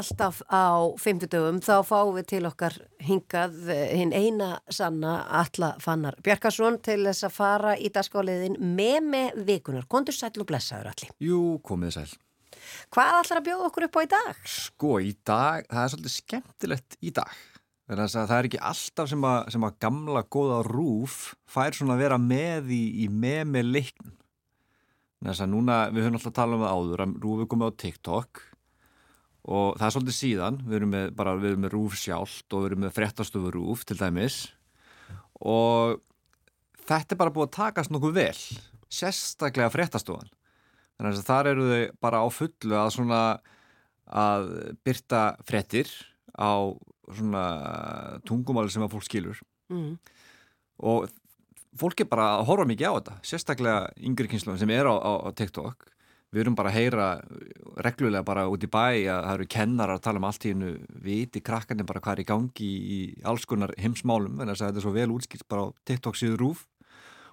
[0.00, 6.16] alltaf á fimmtudögum þá fáum við til okkar hingað eh, hinn eina sanna Alla Fannar
[6.24, 9.86] Bjarkarsson til þess að fara í dagskáliðin með með vikunar.
[9.90, 11.14] Kondur sæll og blessaður allir.
[11.22, 12.10] Jú, komið sæl.
[12.92, 14.42] Hvað ætlar að bjóða okkur upp á í dag?
[14.50, 17.40] Sko, í dag, það er svolítið skemmtilegt í dag.
[17.90, 21.16] Að það er ekki alltaf sem að, sem að gamla góða rúf
[21.50, 26.56] fær svona að vera með í, í með með að núna, við höfum alltaf talað
[26.56, 28.44] um það áður, að rúf er komið á TikTok
[29.48, 32.64] og það er svolítið síðan, við erum með, bara, við erum með rúf sjálft og
[32.64, 34.40] við erum með fréttastofu rúf til dæmis
[35.40, 36.00] og
[36.90, 38.36] þetta er bara búið að takast nokkuð vel,
[38.92, 40.28] sérstaklega fréttastofan.
[41.00, 43.20] Þannig að þar eru þau bara á fullu að svona
[44.10, 44.48] að
[44.84, 45.88] byrta fréttir
[46.36, 46.68] á
[47.14, 47.44] svona
[48.28, 49.92] tungumáli sem að fólk skilur Mm.
[50.82, 51.04] og
[51.78, 55.12] fólk er bara að horfa mikið á þetta sérstaklega yngri kynsluðum sem er á, á,
[55.24, 55.86] á TikTok
[56.30, 57.06] við erum bara að heyra
[57.82, 60.72] reglulega bara út í bæ að það eru kennarar að tala um allt í hennu
[61.02, 64.82] viti krakkarnir bara hvað er í gangi í alls konar heimsmálum en þess að þetta
[64.82, 66.66] er svo vel útskilt bara á TikTok síður rúf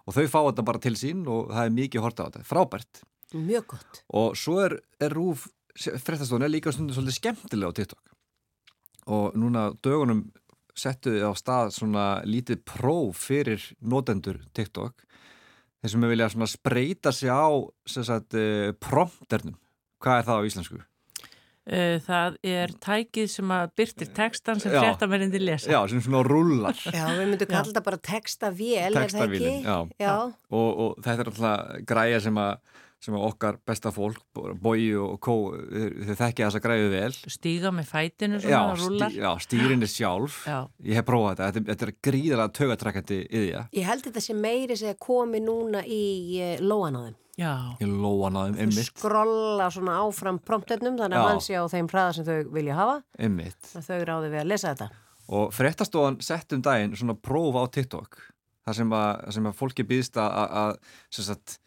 [0.08, 3.04] og þau fá þetta bara til sín og það er mikið horta á þetta, frábært.
[3.36, 4.04] Mjög gott.
[4.16, 8.14] og svo er, er rúf fréttastofan er líka stundum svolítið skemmtilega á TikTok.
[9.14, 10.26] Og núna dögunum
[10.78, 15.04] settu á stað svona lítið próf fyrir notendur TikTok
[15.82, 17.48] þeir sem vilja svona spreita sig á
[17.88, 19.58] sem sagt, eh, prompternum
[20.04, 20.84] hvað er það á íslensku?
[21.68, 24.80] Uh, Það er tækið sem að byrtir textan sem Já.
[24.86, 25.68] fréttamennindi lesa.
[25.68, 29.18] Já, sem svona rullar Já, við myndum kalla þetta bara textavél, er það ekki?
[29.18, 29.78] Textavélin, já.
[30.00, 30.14] Já.
[30.48, 32.54] og, og þetta er alltaf græja sem að
[33.04, 34.18] sem er okkar besta fólk,
[34.58, 37.12] Bói og Kó, þau þekkja þessa græðu vel.
[37.30, 39.12] Stíga með fætinu Já, svona, rúlar.
[39.14, 40.40] stí, já stýrinni sjálf.
[40.50, 40.58] Já.
[40.84, 43.62] Ég hef prófað þetta, þetta, þetta er gríðalega tögatrækandi yðja.
[43.78, 46.02] Ég held þetta sem meiri sem komi núna í
[46.66, 47.18] lóan á þeim.
[47.38, 47.52] Já.
[47.84, 51.70] Ég lóa hann á þeim, einmitt, Skrolla svona áfram promptefnum þannig að mann sé á
[51.70, 52.96] þeim hraða sem þau vilja hafa.
[53.22, 53.70] einmitt.
[53.78, 54.88] að Þau ráði við að lesa þetta.
[55.38, 58.18] Og fréttastofan sett um daginn svona próf á TikTok
[58.66, 61.58] þar sem að, þar sem að fólki býðst að, að, að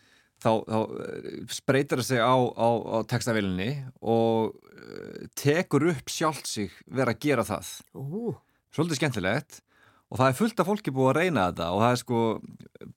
[0.40, 0.76] þá, þá
[1.06, 3.70] eh, spreytir það sig á, á, á textavélinni
[4.02, 7.74] og eh, tekur upp sjálft sig vera að gera það.
[7.94, 8.32] Ú.
[8.74, 9.60] Svolítið skemmtilegt
[10.10, 12.20] og það er fullt af fólki búið að reyna þetta og það er sko,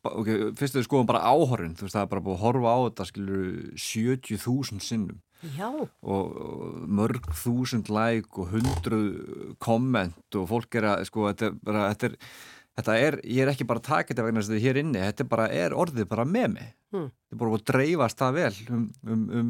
[0.01, 2.71] ba- ok, fyrst við skoðum bara áhorfin, þú veist það er bara búið að horfa
[2.73, 3.43] á þetta skilur
[3.83, 5.19] 70.000 sinnum
[5.53, 5.67] Já.
[6.01, 6.37] og
[6.87, 9.07] mörg þúsund like og hundruð
[9.61, 12.17] komment og fólk er að sko, þetta er bara, þetta er,
[12.77, 15.01] þetta er ég er ekki bara að taka þetta vegna að þetta er hér inni
[15.03, 17.07] þetta er bara, er orðið bara með mig Hmm.
[17.09, 19.47] þetta er bara búið að dreifast það vel um, um, um,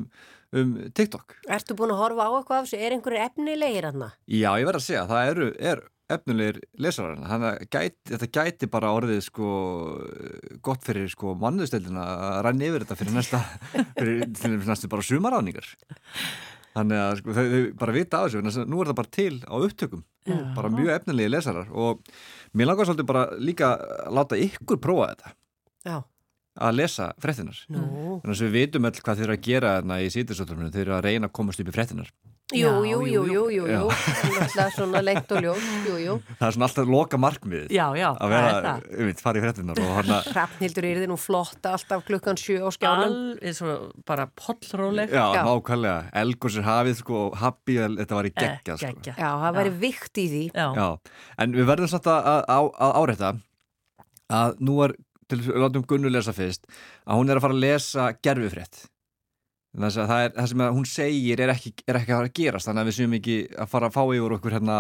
[0.55, 2.77] um TikTok Ertu búin að horfa á eitthvað af þessu?
[2.79, 4.05] Er einhverjir efnilegir hann?
[4.31, 5.81] Já, ég verð að segja, það eru, er
[6.13, 9.49] efnulegir lesarar, þannig að gæti, þetta gæti bara orðið sko
[10.63, 13.43] gott fyrir sko mannustildina að ræna yfir þetta fyrir næsta
[13.99, 15.67] fyrir, fyrir næstu bara sumaráningar
[16.73, 19.55] þannig að sko, þau, þau bara vita á þessu nú er það bara til á
[19.57, 20.39] upptökum Já.
[20.55, 22.01] bara mjög efnilegi lesarar og
[22.55, 25.33] mér langar svolítið bara líka að láta ykkur prófa þetta
[25.83, 25.97] Já.
[26.67, 28.19] að lesa fréttinar Nú.
[28.23, 31.05] þannig að við vitum öll hvað þeir eru að gera í sítisóttuminu, þeir eru að
[31.09, 32.13] reyna að komast upp í fréttinar
[32.53, 33.79] Jú, jú, jú, jú, jú, Já.
[33.81, 33.87] jú.
[33.89, 36.15] Náttúrulega svona lengt og ljótt, jú, jú.
[36.39, 38.83] það er svona alltaf loka markmiðið Já, já, að það vera, er það.
[39.07, 42.59] um, fara í fréttinar og hann að Hrafnhildur er þið nú flotta alltaf klukkan sjö
[42.61, 43.15] á skjánum.
[43.17, 43.77] Alveg svo
[44.07, 45.13] bara pollróleg.
[45.13, 48.91] Já, nákvæmlega, Elgurs er hafið sko, happy, þetta var í geggja sko.
[48.93, 49.15] Geggja.
[49.17, 50.43] Já, það væri vikt í því.
[50.53, 50.67] Já.
[50.77, 50.87] Já,
[51.43, 53.33] en við verðum samt að, að, að, að áreita
[54.33, 54.95] að nú er,
[55.29, 56.67] til látum Gunnu lesa fyrst,
[57.07, 58.19] að hún er að fara að lesa að
[59.73, 62.91] það, er, það sem að hún segir er ekki, er ekki að gerast, þannig að
[62.91, 64.79] við séum ekki að fara að fá yfir okkur hérna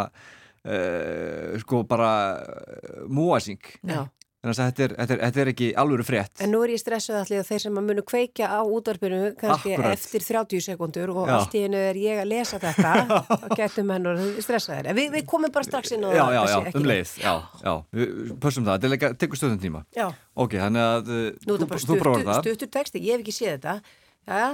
[0.65, 2.11] uh, sko bara
[2.41, 4.03] uh, múasing Já.
[4.43, 6.81] þannig að þetta er, þetta er, þetta er ekki alvöru frétt En nú er ég
[6.81, 9.97] stressuð allir að þeir sem að munu kveikja á útvarpinu kannski Akkúrat.
[9.97, 11.35] eftir 30 sekundur og Já.
[11.39, 12.93] allt í hennu er ég að lesa þetta
[13.39, 14.91] og getum henn og stressaðir.
[14.91, 17.15] En við, við komum bara strax inn á Já, já, þessi já, ekki um leið,
[17.23, 17.33] já,
[17.63, 20.05] já, við pössum það, þetta tekur stöðum tíma Já.
[20.37, 23.55] Ok, þannig að Nú er þú, þú stuttur, það stuttur texti, ég hef ekki séð
[23.57, 23.79] þetta.
[24.23, 24.51] Já, já,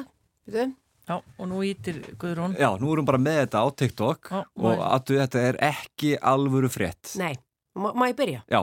[0.50, 0.76] veitum.
[1.10, 2.54] Já, og nú ítir Guðrún.
[2.60, 6.12] Já, nú erum við bara með þetta á TikTok Já, og að þetta er ekki
[6.22, 7.34] alvöru frétt Nei,
[7.74, 8.44] má, má ég byrja?
[8.46, 8.62] Já,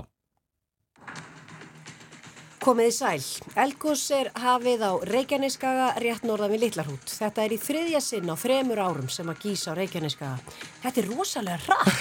[2.67, 3.27] Komið í sæl.
[3.63, 7.13] Elgós er hafið á Reykjaneskaga rétt norðan við Littlarhút.
[7.15, 10.57] Þetta er í þriðja sinn á þremur árum sem að gísa á Reykjaneskaga.
[10.83, 11.93] Þetta er rosalega hratt.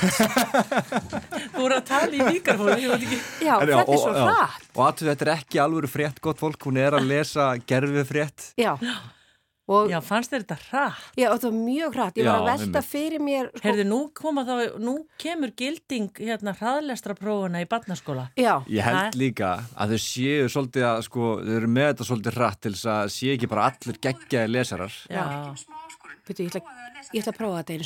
[1.53, 3.19] Þú voru að tala í mikrofónu, ég veit ekki.
[3.45, 4.65] Já, En þetta er svo já, hratt.
[4.73, 8.47] Og að þetta er ekki alvöru frétt, gott fólk, hún er að lesa gerfið frétt
[8.57, 8.73] Já.
[9.65, 11.05] Og, Já, fannst þér þetta hratt?
[11.17, 12.17] já, það var mjög hratt.
[12.19, 12.89] Ég var Já, að velta einmitt.
[12.91, 13.47] fyrir mér...
[13.49, 18.27] Sko, Heyrðu, nú koma þá, nú kemur gilding hérna hraðlestra prófuna í barnaskóla.
[18.37, 18.59] Já.
[18.69, 22.61] Ég held líka að þau séu svolítið að, sko, þau eru með þetta svolítið hratt
[22.61, 25.25] til þess að séu ekki bara allir geggjaði lesarar Já.
[26.26, 26.61] Byrju, ég, ætla,
[27.14, 27.85] ég ætla að prófa þetta einu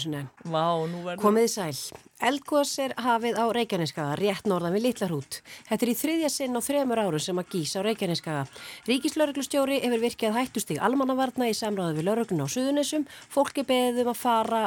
[1.03, 1.19] verður...
[1.19, 1.97] Komið í sæl.
[2.29, 5.39] Elgós er hafið á Reykjaneskaga, rétt norðan við Littlarhút.
[5.67, 8.45] Þetta er í þriðja sinn á þremur árum sem að gísa á Reykjaneskaga.
[8.87, 13.07] Ríkislauruglustjóri hefur virkjað hættustig almannavarna í samráði við lauruglun á Suðunessum.
[13.27, 14.63] Fólki beðið um að fara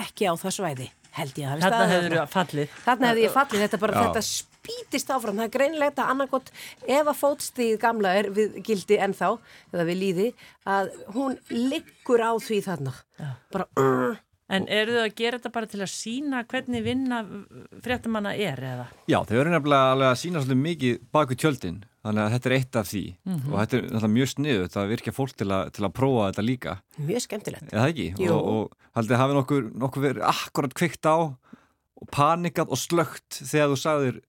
[0.00, 0.88] ekki á það svæði.
[1.16, 1.78] Held ég að hafi Þarna
[2.30, 2.78] staðið.
[2.86, 4.02] Þarna hefði ég fallið, þetta bara, Já.
[4.06, 6.50] þetta spýtist áfram, það er greinilegt að annarkot
[6.86, 9.38] ef að fótstíð gamla er við gildi ennþá,
[9.72, 10.32] eða við líði,
[10.66, 12.92] að hún liggur á því þarna.
[13.52, 14.16] Bara, uh,
[14.50, 17.20] En eru þau að gera þetta bara til að sína hvernig vinna
[17.84, 18.86] fréttamanna er eða?
[19.06, 22.54] Já, þau eru nefnilega alveg að sína svolítið mikið baku tjöldin, þannig að þetta er
[22.56, 23.52] eitt af því Mhm.
[23.52, 26.44] og þetta er náttúrulega mjög sniðu, þetta virkja fólk til að, til að prófa þetta
[26.48, 27.70] líka mjög skemmtilegt.
[27.70, 28.32] eða ekki, Jú.
[28.34, 31.16] og, og haldið hafi nokkur, nokkur verið akkurat kveikt á
[32.00, 34.20] og panikað og slögt þegar þú sagðir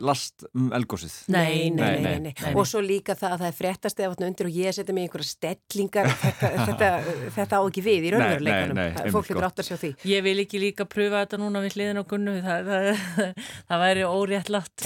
[0.00, 2.52] last um elgósið Nei, nei, nei, nei, nei.
[2.56, 5.04] Og svo líka það að það er frettast eða vatna undir og ég setja mig
[5.04, 6.88] í einhverja stellingar þetta, þetta,
[7.36, 9.42] þetta á ekki við í einmitt, fólk sko.
[9.44, 12.38] átt að sjá því Ég vil ekki líka pröfa þetta núna við hliðin á gunnu,
[12.46, 12.86] það, það,
[13.68, 14.78] það væri óréttlátt.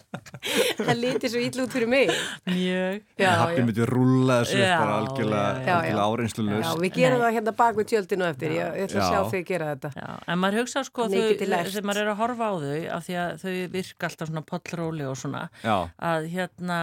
[0.84, 2.10] Það lítið svo ítl út fyrir mig.
[2.48, 3.00] Mjög.
[3.18, 3.64] Já, Hafði já.
[3.64, 5.74] myndið upp Já, bara algjörlega, já, já.
[5.78, 9.00] algjörlega áreinslu Já, laus við gerum það hérna bak við tjöldinu eftir, ég, ég ætla
[9.00, 9.10] að Já.
[9.14, 9.90] sjá þig gera þetta.
[9.98, 13.34] Já, en maður hugsa sko þegar maður er að horfa á þau af því að
[13.44, 15.76] þau virka alltaf svona pollróli og svona Já.
[16.12, 16.78] að hérna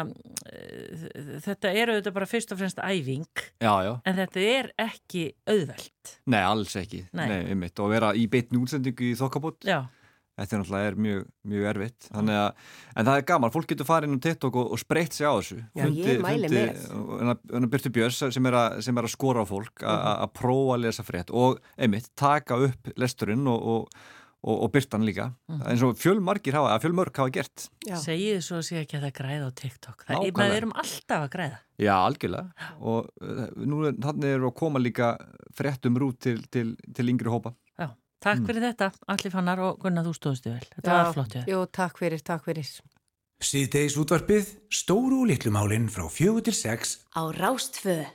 [0.51, 1.07] eh,
[1.45, 6.15] þetta er auðvitað bara fyrst og fremst æfing Já, já, en þetta er ekki auðvelt.
[6.31, 7.05] Nei, alls ekki.
[7.13, 7.25] Nei.
[7.29, 9.61] Nei, einmitt, og vera í beitni útsendingu í þokkabót.
[9.67, 9.83] Já,
[10.41, 12.07] Þetta er náttúrulega er mjög, mjög erfitt.
[12.11, 12.61] Þannig að,
[12.97, 15.33] en það er gaman, fólk getur farið inn á TikTok og, og spreytt sig á
[15.37, 15.59] þessu.
[15.77, 16.87] Já, ég mæli með.
[17.53, 20.33] með Byrtu Björns sem er, að, sem er að skora á fólk a- a- að
[20.41, 24.01] prófa að lesa frétt og einmitt, taka upp lesturinn og, og,
[24.41, 25.27] og, og byrtan líka.
[25.51, 25.61] Mhm.
[25.69, 27.67] eins og fjölmargir hafa, að fjölmörg hafa gert.
[27.85, 30.05] Segið svo að sé ekki að það græða á TikTok.
[30.07, 31.59] Það er, við erum alltaf að græða.
[31.81, 32.69] Já, algjörlega.
[32.81, 35.11] Og uh, nú er, þannig eru að koma líka
[35.57, 37.53] fréttum rút til, til, til yngri hópa
[38.21, 38.45] takk Mm.
[38.47, 40.65] fyrir þetta, Alli Fannar og Gunnar, þú stóðstu vel.
[40.75, 41.43] Þetta Já, var flott, já.
[41.49, 42.69] Jú, takk fyrir, takk fyrir.
[43.41, 48.05] Síðdeis útvarpið, stóru og litlu málin frá fjögur til sex Á Rástfö.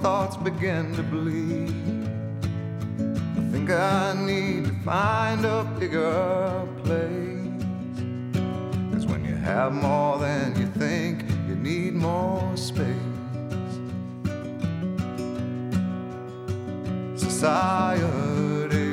[0.00, 1.74] Thoughts begin to bleed.
[3.36, 7.64] I think I need to find a bigger place.
[8.92, 12.86] Cause when you have more than you think, you need more space.
[17.16, 18.92] Society,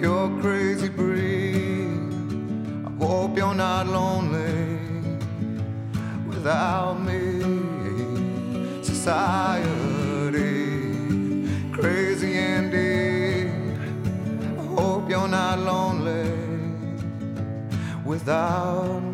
[0.00, 2.12] you're crazy breed.
[2.86, 4.78] I hope you're not lonely
[6.28, 7.42] without me.
[8.82, 9.71] Society,
[15.56, 16.30] lonely
[18.04, 19.11] without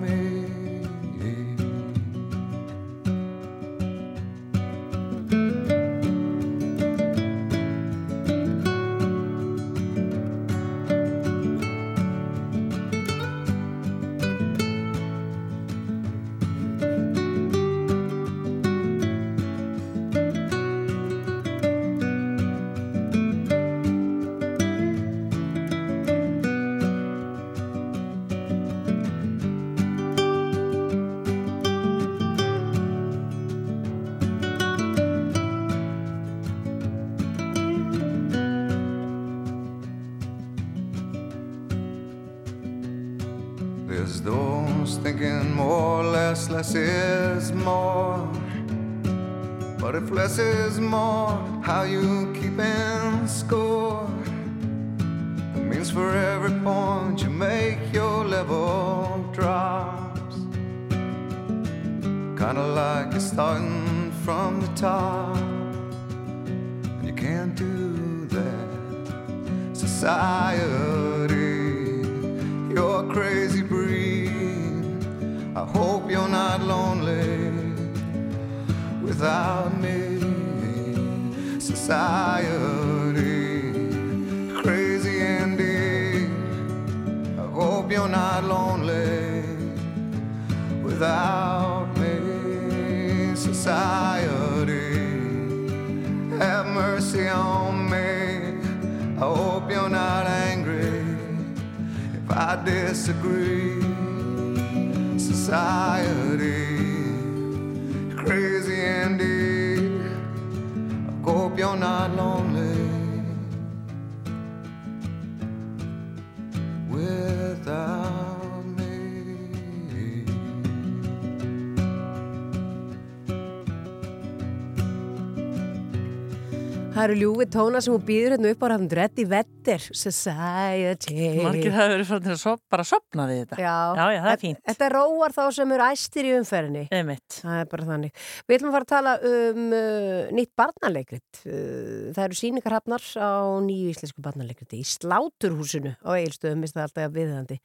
[127.09, 131.15] eru ljúfi tóna sem hún býður hérna upp á rafnundur Eddie Vedder, Society.
[131.41, 133.59] Margir hafa verið frá að sop, bara sopna við þetta.
[133.63, 134.61] Já, já, já það er fínt.
[134.69, 136.83] Þetta róar þá sem eru æstir í umferðinni.
[136.99, 137.39] Einmitt.
[137.39, 138.27] Það er bara þannig.
[138.45, 141.41] Við ætlum að fara að tala um uh, nýtt barnaleikrit.
[141.47, 143.33] Uh, Það eru síningarhafnar á
[143.65, 147.59] nýju íslensku barnaleikrit í Sláturhúsinu á Egilstöðum, minnst það alltaf viðandi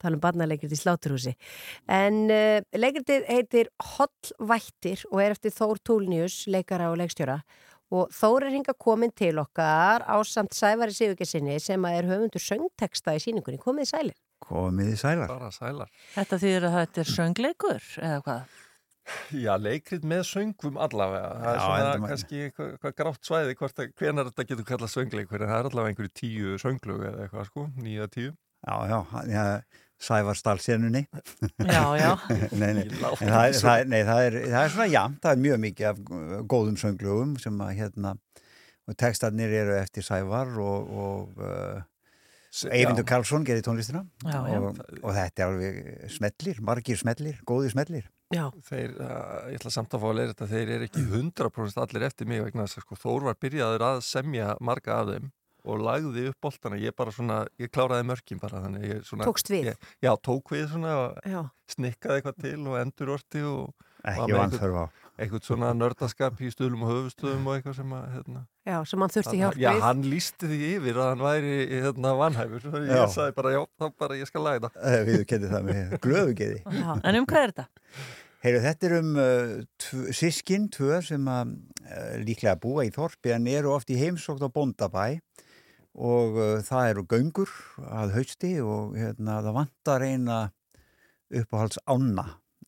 [0.00, 1.36] tala um barnaleikrit í Sláturhúsi.
[1.88, 7.40] En uh, leikritið heitir Hollvættir og er eftir Þór Túlnius, leikara og leikstjóra
[7.90, 13.16] og Þór er hinga komin til okkar á samt Sævari Sigurgessinni sem er höfundur söngteksta
[13.18, 15.28] í síningunni komið í sælir Komið í sælar.
[15.28, 15.90] Bara sælar.
[16.14, 18.54] Þetta þýðir að þetta er söngleikur eða hvað?
[19.36, 21.28] Já, leikrit með söngum allavega.
[21.42, 22.12] Það er Já, svona heldur maður.
[22.14, 25.68] kannski eitthvað, eitthvað grátt svæði hvort að hvenar þetta getur kallað söngleikur en það er
[25.70, 28.32] allavega einhverju tíu sönglög eða eitthvað sko, nýja tíu.
[28.60, 28.98] Já, já,
[29.34, 29.44] já
[30.00, 31.02] Sævar stálsenunni.
[31.60, 32.10] Já, já.
[32.60, 35.58] nei, nei, það, er- það, nei, það, er, það er svona jafn, það er mjög
[35.66, 35.98] mikið af
[36.54, 38.14] góðum sönglögum sem að hérna,
[38.88, 41.82] og textarnir eru eftir Sævar og, og uh,
[42.72, 43.04] Eyvindur.
[43.06, 44.56] Karlsson gerir tónlistina Já, já.
[44.58, 45.76] og, og þetta er alveg
[46.16, 48.08] smellir, margir smellir, góði smellir.
[48.34, 48.46] Já.
[48.66, 52.08] Þeir, uh, ég ætla samt að fá að leira þetta, þeir eru ekki 100% allir
[52.08, 55.28] eftir mig vegna þess að sko, Þór var byrjaður að semja marga af þeim
[55.64, 59.26] og lagði upp boltana, ég bara svona, ég kláraði mörkin bara, þannig ég svona...
[59.28, 59.70] Tókst við?
[59.72, 61.42] Ég, já, tók við svona og Já.
[61.74, 63.70] snikkaði eitthvað til og endurorti og...
[64.00, 64.84] Ekki var með vanþörf á.
[64.88, 68.44] einhvern- Eitthvað svona nördaskap í stuðlum og höfustöðum og eitthvað sem að, hérna...
[68.64, 72.12] Já, sem hann þurfti hjálp Já, við hann lísti því yfir að hann væri hérna
[72.16, 72.94] vanhæfur, svo Já.
[72.96, 74.86] ég sagði bara, já, þá bara ég skal laga þetta.
[74.94, 76.62] Eh, Við kennum það með glöðu geði.
[76.80, 77.66] Já, en um hvað er þetta?
[78.40, 79.54] Heyru, þetta er um uh,
[79.84, 81.50] tv, sískin, tvö sem að
[81.84, 85.04] uh, líklega búa í þorpi en eru oft í heimsókn á bóndabæ
[85.94, 87.52] og uh, það eru göngur
[87.90, 90.38] að hausti og hérna, það vantar eina
[91.30, 92.26] uppáhalds ána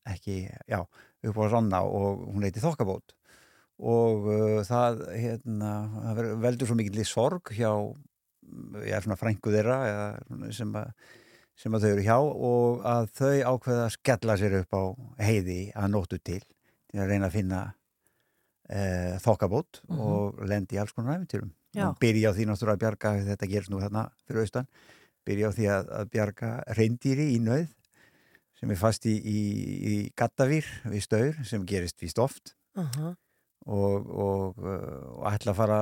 [0.09, 0.81] ekki, já,
[1.23, 3.15] uppáhalds ána og hún heiti Þokkabót
[3.83, 5.73] og uh, það, hérna,
[6.03, 7.71] það veldur svo mikill í sorg hjá
[8.83, 10.07] ég er svona frængu þeirra eða,
[10.53, 10.91] sem, að,
[11.57, 14.83] sem að þau eru hjá og að þau ákveða að skella sér upp á
[15.23, 17.61] heiði að nóttu til til að reyna að finna
[18.69, 18.81] e,
[19.23, 19.99] þokkabót Mhm.
[20.05, 21.49] og lendi í alls konar æfintýrum.
[21.81, 24.67] Og byrja á því náttúrulega að bjarga þetta gerist nú þarna fyrir austan
[25.27, 27.67] byrja á því að, að bjarga reyndýri í nöð
[28.59, 29.39] sem er fast í, í,
[29.91, 32.55] í gattavýr við staur sem gerist víst oft.
[32.79, 33.13] Aha.
[33.69, 35.79] og, og, uh, og ætla að fara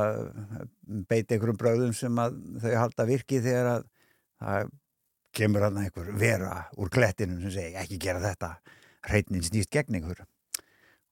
[1.07, 2.19] beita einhverjum bröðum sem
[2.61, 3.85] þau halda virki þegar að
[4.41, 4.73] það
[5.39, 8.51] kemur hann einhver vera úr klettinum sem segir ekki gera þetta
[9.07, 10.25] hreitnin snýst gegn einhver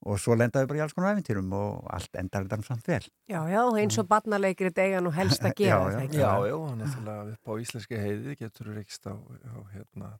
[0.06, 3.40] og svo lendaði bara í alls konar æfintýrum og allt endar þetta samt vel Já,
[3.52, 6.20] já, eins og barnaleikri dega nú helst að gera Já, já.
[6.22, 10.12] Já, já, náttúrulega upp á íslenski heiði getur reykst á, á hérna,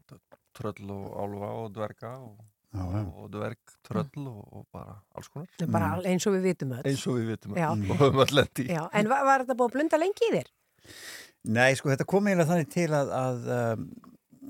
[0.59, 2.37] tröll og álfa og dverga og,
[2.71, 3.01] Já, já.
[3.19, 5.49] og dverg tröll og, og bara alls konar.
[5.75, 6.85] Bara al- eins og við vitum öll.
[6.87, 8.67] Eins og við vitum öll og höfum öll lendi.
[8.71, 10.53] Já, en var, var þetta búið að blunda lengi í þér?
[11.57, 13.89] Nei, sko, þetta kom eiginlega þannig til að, að um,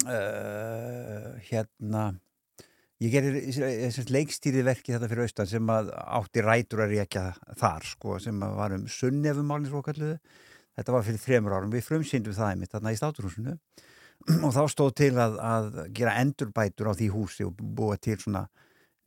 [0.04, 2.02] uh, hérna
[3.00, 7.26] ég gerir leikstýrið verki þetta fyrir austan sem átti rætur að reykja
[7.60, 10.18] þar, sko, sem var um sunnefumálinn svo kalluðu
[10.76, 13.56] þetta var fyrir þremur árum, við frumsýndum það einmitt þarna í státurhúsinu.
[14.44, 18.44] Og þá stóð til að, að gera endurbætur á því húsi og búa til svona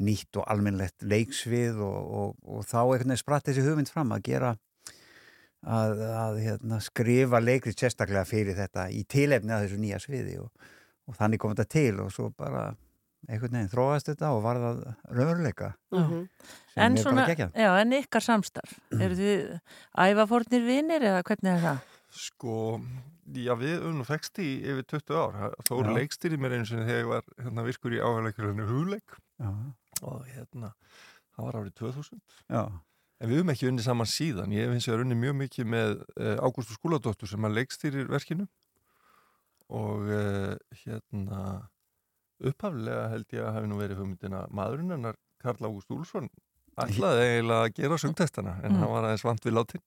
[0.03, 4.55] nýtt og almennlegt leiksvið og, og, og þá veginn spratt þessi hugmynd fram að gera
[5.61, 10.49] að, að hérna, skrifa leikrið sérstaklega fyrir þetta í tilefni að þessu nýja sviði og,
[11.07, 12.65] og þannig kom þetta til og svo bara
[13.29, 14.79] einhvern veginn þróast þetta og var það
[15.09, 16.27] raunveruleika Mhm.
[16.73, 19.59] sem En er svona, já, en ykkar samstarf, eru þið
[19.97, 21.79] ævafornir vinir eða hvernig er það?
[22.13, 22.81] Sko,
[23.33, 25.53] já við nú fekst í yfir 20 ár.
[25.65, 25.97] Þóru Já.
[25.97, 29.49] leikstýri mér einu sinni þegar ég var hérna, virkur í áhægleikurinu hugleik Já.
[30.03, 30.73] og hérna,
[31.35, 32.21] það var árið 2000.
[32.49, 32.65] Já.
[33.21, 34.51] En við höfum ekki unni saman síðan.
[34.51, 38.47] Ég hef eins og unni mjög mikið með uh, Ágústu Skúladóttur sem að leikstýrir verkinu
[39.69, 41.69] og uh, hérna
[42.41, 46.29] upphaflega held ég að hafi nú verið hugmyndina maðurinn hennar Karl Ágúst Úlfsson
[46.79, 48.79] ætlaði eiginlega að gera sungtestana en Mm.
[48.81, 49.83] hann var aðeins vant við látin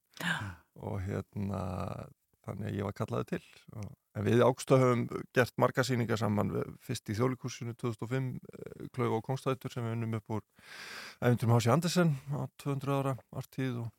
[0.76, 1.62] og hérna
[2.46, 3.42] þannig að ég var kallaði til.
[3.74, 3.86] Og,
[4.16, 5.04] en við Ágústa höfum
[5.34, 6.52] gert marga sýningar saman
[6.84, 10.44] fyrst í þjólikúsinu 2005 eh, Klauf og Kongstættur sem við unnum upp úr
[11.20, 13.90] Æventurum Hási Andersen á 200 ára artíð og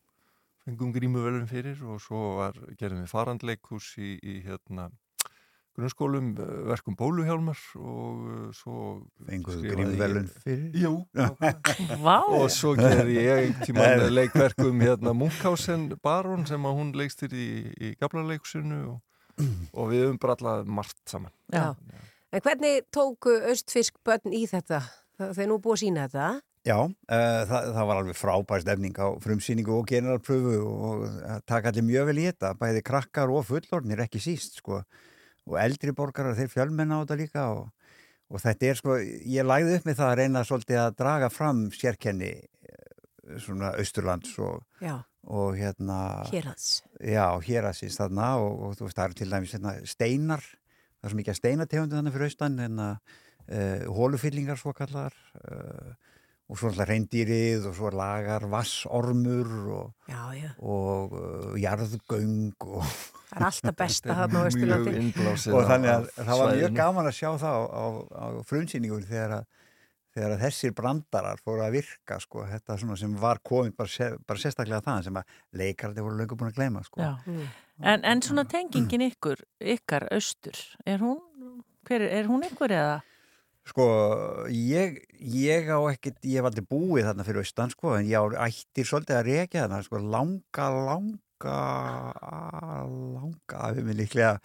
[0.64, 1.82] fengum grímuvelun fyrir.
[1.84, 4.90] Og svo var, gerðum við farandleikhús í, í hérna
[5.78, 8.78] grunnskólum eh, verkum bóluhjálmar og eh, svo
[9.30, 10.78] grímuverðlaun ég- fyrir?
[10.82, 10.94] Jú
[12.34, 14.10] og svo gerði ég Nei.
[14.20, 17.48] leikverkum hérna Munkhausen Baron sem að hún leikstir í,
[17.78, 19.00] í gablarleikusinu og,
[19.74, 21.72] og við höfum bara alltaf margt saman Já.
[22.36, 24.82] En hvernig tóku östfisk börn í þetta?
[25.18, 26.26] Það það er nú búið að sína þetta.
[26.68, 31.72] Já, uh, það, það var alveg frábær stefning á frumsýningu og generalpröfu og uh, taka
[31.72, 34.82] allir mjög vel í þetta, bæði krakkar og fullornir ekki síst, sko
[35.48, 37.68] og eldri borgarar þeir fjölmenna á þetta líka og,
[38.32, 41.62] og þetta er sko, ég lagði upp með það að reyna svolítið að draga fram
[41.76, 44.64] sérkenni eh, svona Austurlands og,
[45.28, 46.00] og hérna
[46.32, 46.70] Héraðs.
[47.00, 50.46] Já, héraðsins þarna og, og þú veist, það eru til dæmis hérna, steinar
[50.98, 55.94] það er svo mikið steinategundu þannig fyrir austan en að uh, hólufyllingar svo kallar uh,
[56.48, 60.50] og svo alltaf reyndýrið og svo lagar vassormur og, Já, já.
[60.64, 62.84] og uh, jarðgöng og
[63.28, 65.52] Það er alltaf besta þarna á Östurlandi.
[65.52, 69.40] og þannig að það var mjög gaman að sjá það á, á, á frumsýningur þegar
[69.42, 69.48] að
[70.18, 74.08] þegar að þessir brandarar fóru að virka sko, þetta svona sem var komið bara, se,
[74.26, 77.04] bara sérstaklega það sem að leikarði voru löngu búin að gleyma sko.
[77.04, 77.12] Já.
[77.84, 79.44] En, en svona tengingin ykkur,
[79.76, 80.58] ykkar austur,
[80.90, 81.20] er hún,
[81.86, 82.96] hver, er hún ykkur eða?
[83.68, 83.86] Sko,
[84.54, 88.48] ég, ég á ekkert, ég hef aldrei búið þarna fyrir austan, sko, en ég á
[88.48, 91.58] ættir svolítið að reykja þarna, sko, langa, langa,
[93.18, 94.38] langa, af mér líklega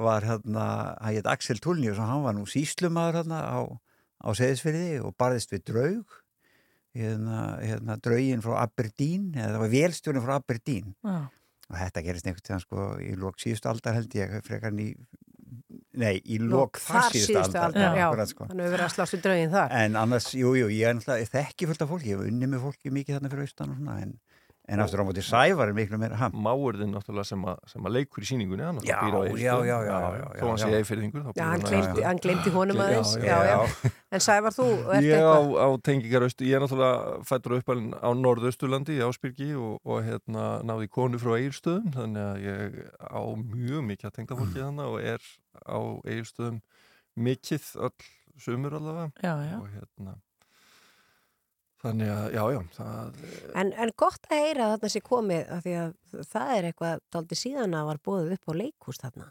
[0.00, 0.64] var hérna,
[1.02, 3.58] hann heit Axel Tulnius og hann var nú síslumadur hérna á,
[4.24, 6.16] á Seðisfyrði og barðist við draug,
[6.96, 11.16] hérna, hérna draugin frá Aberdeen, eða það var velstjórin frá Aberdeen Já.
[11.68, 14.92] og þetta gerist einhvern veginn, sko, í lók síðustu aldar held ég, frekar í,
[16.00, 18.08] nei, í lók þar síðustu aldar, já.
[18.30, 18.48] sko.
[18.50, 19.76] Þannig að við verðum að slást við draugin þar.
[19.80, 22.66] En annars, jú, jú, ég er náttúrulega, þekki fullt af fólki, ég hef unni með
[22.66, 24.14] fólki mikið þarna fyrir austan og svona, en,
[24.70, 26.34] En aftur á móti Sævar er miklu meira ham.
[26.46, 29.66] Máurðin náttúrulega sem, a, sem að leikur í síningunni hann Já, náttúrulega býr á já,
[29.66, 33.14] já, já, já, já, Þó hann sé eifirðingur Já, hann gleymdi, hann gleymdi honum aðeins.
[33.18, 33.90] Já, Já, já, já.
[34.10, 38.10] En Sævar, þú ert Ég á, á tengingar austu, ég er náttúrulega fættur upp á
[38.20, 42.80] norðausturlandi í Ásbyrgi og, og hérna náði konu frá Egilstöðum þannig að ég
[43.10, 45.30] á mjög mikið að tengda fólki þannig og er
[45.66, 46.62] á Egilstöðum
[47.26, 48.10] mikið öll
[48.40, 49.56] sumur allavega Já, já.
[49.60, 50.14] og hérna
[51.82, 53.20] þannig að, já, já það,
[53.62, 56.98] En, en gott að heyra að þarna sé komið af því að það er eitthvað
[57.16, 59.30] daldi síðan að var bóðið upp á leikúst þarna.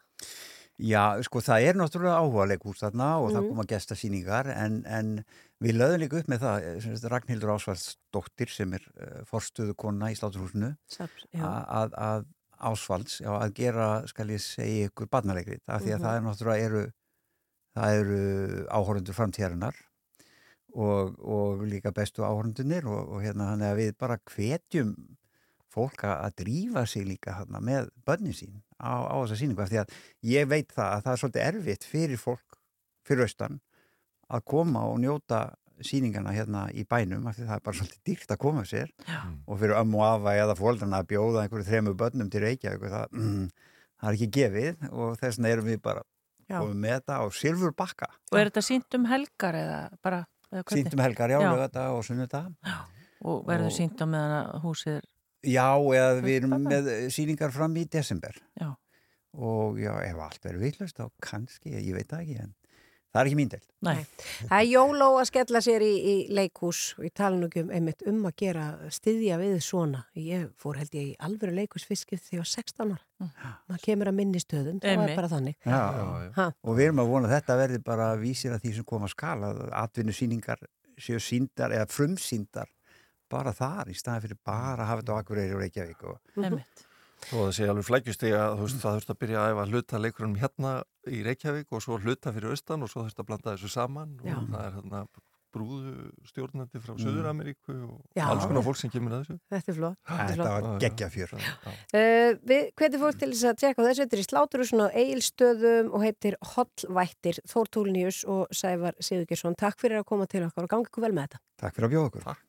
[0.80, 3.50] Já, sko það er náttúrulega áhuga leikús þarna og það Mhm.
[3.52, 5.10] koma gestasýningar en, en
[5.60, 10.08] við lögðum líka upp með það sem sagt, Ragnhildur Ásvaldsdóttir sem er uh, forstuðu kona
[10.14, 10.70] í sláturhúsinu
[11.36, 12.26] að, að
[12.60, 16.06] Ásvalds, já, að gera skal ég segja ykkur barnaleikrið af því að Mhm.
[16.06, 16.86] það er náttúrulega eru
[17.76, 19.76] það eru áhorundur framtíðarinnar
[20.74, 24.94] og, og líka bestu áhorundunir og, og hérna þannig að við bara hvetjum
[25.70, 29.82] fólk að drífa sig líka hérna, með börnin sín á, á þessa sýningu af því
[29.84, 32.60] að ég veit það að það er svolítið erfitt fyrir fólk
[33.06, 33.60] fyrir austan
[34.30, 35.42] að koma og njóta
[35.86, 39.20] sýningana hérna í bænum af því það er bara svolítið dýrt að koma sér Já.
[39.48, 43.14] og fyrir ömmu og afa eða fóldrana að bjóða einhverju þremu börnum til Reykjavík það,
[43.16, 43.46] mm,
[44.02, 46.04] það er ekki gefið og þess vegna erum við bara
[46.50, 46.58] Já.
[46.58, 50.26] komið með þetta á silfur bakka Og er þetta sínt um helgar eða bara...
[50.74, 51.50] sýndum helgar, já, Já.
[51.54, 52.44] lögata og sunnuta
[53.22, 55.02] Og verður sínt á meðan húsið.
[55.44, 58.70] Já, eða við erum með sýningar fram í desember Já.
[59.36, 62.54] og já, ef allt verður vitlaust þá kannski, ég veit það ekki en
[63.10, 64.02] það er ekki mín deild Nei.
[64.50, 67.70] Það er jóló að skella sér í, í leikús og ég tala nú ekki um
[67.78, 70.02] einmitt um að gera styðja við svona.
[70.20, 73.54] Ég fór held ég í alvöru leikúsfiskið þegar ég var 16 ára.
[73.70, 75.56] Það kemur að minni stöðum, það er bara þannig.
[75.64, 76.48] Já, já, Ha.
[76.64, 79.16] og við erum að vona að þetta verði bara vísir að því sem koma að
[79.16, 80.68] skala að atvinnusýningar
[81.00, 82.68] séu síndar eða frumsýndar
[83.32, 86.86] bara þar í staðan fyrir bara að hafa þetta á Akureyri og Reykjavík og Einmitt.
[87.30, 89.66] Að það sé alveg flækjust í að þú veist, það þurft að byrja að æfa
[89.74, 90.76] hluta leikurinn hérna
[91.10, 94.38] í Reykjavík og svo hluta fyrir austan og svo þurft að blanda þessu saman Já.
[94.40, 95.02] og það er hérna
[95.50, 95.92] brúðu
[96.30, 97.00] stjórnandi frá Mm.
[97.02, 98.28] Suður-Ameríku og Já.
[98.30, 99.38] alls konar fólk sem kemur að þessu.
[99.50, 99.98] Þetta er flott.
[100.06, 101.32] Þetta Þetta var geggjafjör
[101.90, 105.90] Uh, við hvetjum fólk til þess að tjekka þessu, þetta er í sláturhúsinu á Egilstöðum
[105.90, 109.58] og heitir Hollvættir, Þór Túlnius og Sævar Sigurgjersson.
[109.58, 111.42] Takk fyrir að koma til okkar og gangi ykkur vel með þetta.
[111.66, 112.46] Takk fyrir að bjóða okkur Takk.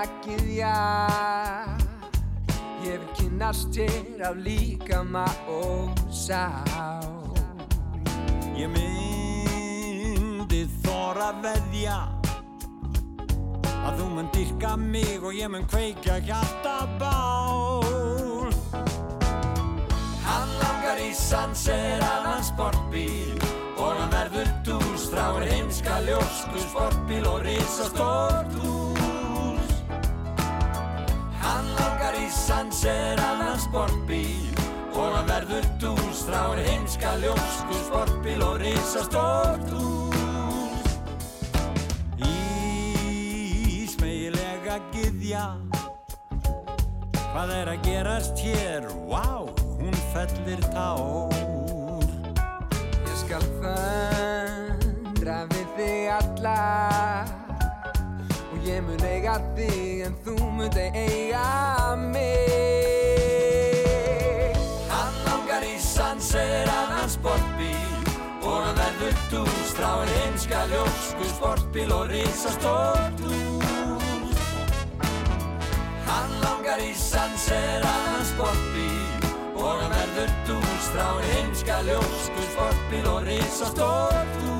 [0.00, 0.76] Ósýnilega gyðja
[2.80, 7.36] Ég vil kynnast þér af líkama og sál.
[8.56, 11.98] Ég myndi þóra veðja
[13.84, 18.48] að þú mun dyrka mig og ég mun kveikja hjarta bál
[20.24, 23.36] Hann langar í sannseraðan sportbíl
[23.76, 28.79] og hann verður dús þráir heimska ljósku sportbíl og risastórt hús
[32.50, 34.54] langar í sannseraðan sportbíl
[34.94, 40.90] og hann verður dús þráir heimska ljósku sportbíl og risastórt hús.
[43.78, 45.46] Ísmeilega gyðja.
[47.30, 48.88] Hvað er að gerast hér?
[49.08, 49.46] Vá,
[49.78, 51.30] hún fellir tár.
[53.06, 57.39] Ég skal föndra við þig alla
[58.64, 62.50] ég mun eiga þig en þú mundi eiga mig.
[64.90, 67.90] Hann langar í sannseraðan sportbíl
[68.42, 74.38] og hann verður dús þráir heimska ljósku sportbíl og risastórt hús.
[76.10, 84.34] Hann langar í sannseraðan sportbíl og hann verður dús þráir heimska ljósku sportbíl og risastórt
[84.44, 84.59] hús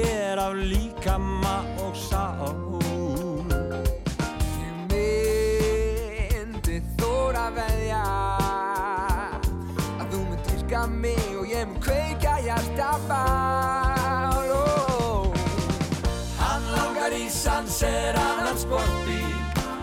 [0.00, 2.56] þér af líkama og sál.
[5.42, 8.02] Myndi þóra veðja
[10.00, 14.52] að þú mynd dyrka mig og ég sem kveikja hjartabál Ó,
[16.40, 19.36] Hann langar í sanserannan sportbíl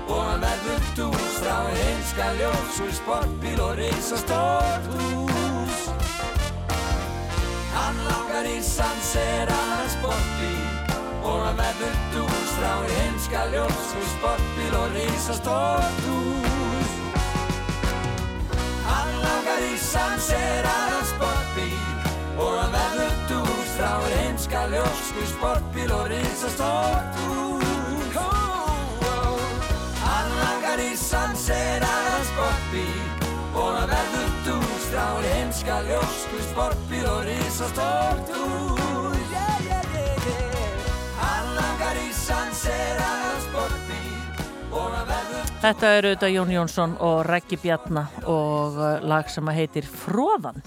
[0.09, 5.28] og hann verður dús frá heimska ljós og sportbíl og risastórt hús
[8.39, 10.67] Hann langar í sanserannan sportbíl.
[11.27, 16.93] Og hann verður dús frá heimska ljós og sportbíl og risastórt hús.
[18.85, 21.83] Hann langar í sanserannan sportbíl.
[22.39, 28.19] Og hann verður dús frá heimska ljós og sportbíl og risastórt hús.
[30.07, 33.08] Hann langar í og hann verður dús
[35.63, 41.19] frá heimska ljós og risastórt hús yeah, yeah, yeah.
[41.19, 47.57] Hann langar í sanserannan sportbíl og hann verður Þetta er auðvitað Jón Jónsson og Rækki
[47.59, 50.61] Bjarna og uh, lag sem að heitir Fróðan.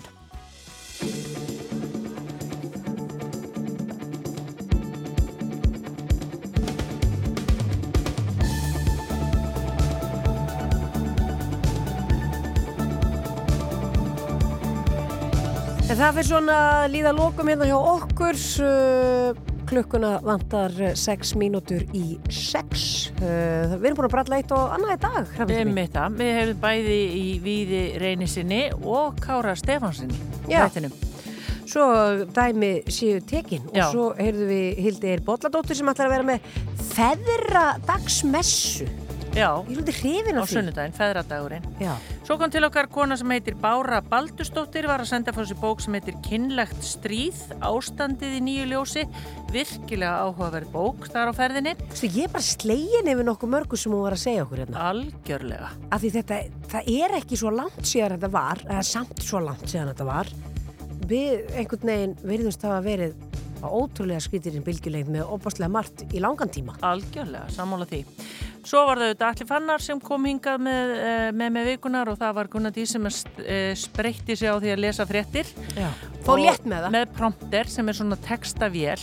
[15.92, 18.38] En það fyrir svona að líða lokum hérna hjá okkur.
[18.64, 23.12] Uh, klukkuna vantar 6 mínútur í 6.
[23.18, 25.28] Uh, við erum búin að bralla eitt og annað í dag.
[26.16, 30.16] Við hefum bæði í Víði Reynisinni og Kára Stefansinni.
[31.68, 31.84] Svo
[32.40, 33.84] dæmi séu tekin Já.
[33.84, 36.40] og svo heyrðum við Hildi Eir Bolladóttir sem ætlar að vera með
[36.96, 38.88] feðradagsmessu.
[39.32, 39.48] Já.
[39.64, 41.64] Á sunnudaginn, feðradagurinn.
[41.80, 41.94] Já.
[42.26, 45.80] Svo kom til okkar kona sem heitir Bára Baldustóttir var að senda frá sér bók
[45.80, 49.06] sem heitir Kinnlegt stríð, ástandið í nýju ljósi
[49.52, 51.74] virkilega áhugaverð bók þar á ferðinni.
[51.96, 54.86] Svo ég er bara slegin yfir nokkuð mörgu sem hún var að segja okkur hérna.
[54.92, 55.72] Algjörlega.
[55.88, 56.40] Af því þetta,
[56.76, 60.32] það er ekki svo langt síðan þetta var, eða samt svo langt síðan þetta var.
[61.08, 63.31] Við einhvern veginn virðumst hafa verið
[63.62, 66.74] á ótrúlega skrítirinn bylgjulengd með opaslega margt í langan tíma.
[66.82, 68.02] Algjörlega, sammála því.
[68.62, 72.18] Svo var það auðvitað Alli Fannar sem kom hingað með, eh, með með vikunar og
[72.20, 75.50] það var Gunnar Dí sem eh, spreytti sig á því að lesa fréttir.
[75.74, 75.88] Já.
[76.22, 76.94] Fór Og létt með það.
[76.94, 78.98] Með prompter sem er svona textavél.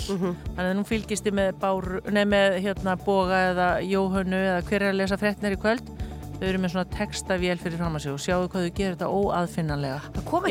[0.55, 4.85] Þannig að nú fylgist ég með, bár, nei, með hérna, Boga eða Jóhönnu eða hver
[4.85, 5.91] er að lesa fréttir í kvöld.
[6.39, 9.09] Þau eru með svona textavél fyrir fram að sig og sjáu hvað þau gerir þetta
[9.11, 9.97] óaðfinnanlega.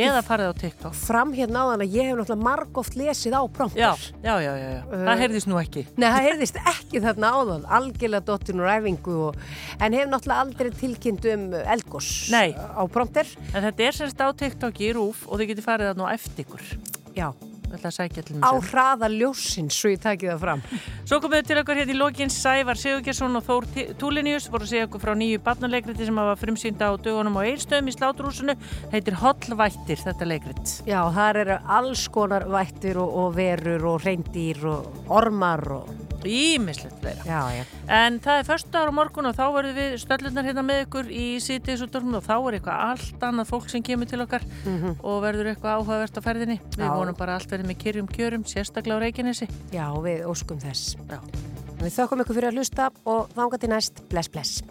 [0.04, 0.98] Eða farið á TikTok.
[1.00, 3.80] Fram hérna á þann að ég hef náttúrulega margóft lesið á prompter.
[3.80, 4.82] Já, já, já, já, já.
[4.84, 5.86] Uh, það heyrðist nú ekki.
[5.96, 9.42] Nei, það heyrðist ekki þarna áðan, algjörlega dottin úr æfingu og,
[9.80, 12.52] en hef náttúrulega aldrei tilkynnt um eldgós Nei.
[12.52, 13.36] á prompter.
[13.54, 16.44] En þetta er semst á TikTok í rúf og þau getur farið þarna á eftir
[16.44, 16.74] ykkur.
[17.16, 17.32] Já.
[17.68, 20.62] Á hraða ljósins, svo ég takið það fram.
[21.04, 23.68] Svo komum við til okkur hérna í lokin Sævar Sigurgjesson og Þór
[24.00, 27.92] Túlinius voru að segja okkur frá nýju barnalegriti sem hafa frumsýnda á dögunum á Eilstöðum
[27.92, 28.58] í Sláturhúsinu.
[28.94, 30.76] Heitir Hollvættir þetta leikrit.
[30.88, 36.07] Já, þar eru alls konar vættir og, og verur og reyndýr og ormar og...
[36.28, 37.64] Ímislegt fleira.
[37.88, 41.26] En það er förstu ára morgun og þá verðum við stöllunar hérna með ykkur í
[41.44, 44.96] sítiðsúttorfum og þá er eitthvað allt annað fólk sem kemur til okkar Mhm.
[45.02, 46.94] og verður eitthvað áhugavert á ferðinni Við Já.
[46.94, 50.96] vonum bara allt verður með kyrjum kjörum sérstaklega á Reykjanesi Já, við óskum þess.
[51.08, 51.18] Já.
[51.78, 54.08] Við þökkum ykkur fyrir að hlusta og þanga til næst.
[54.08, 54.62] Bless, bless.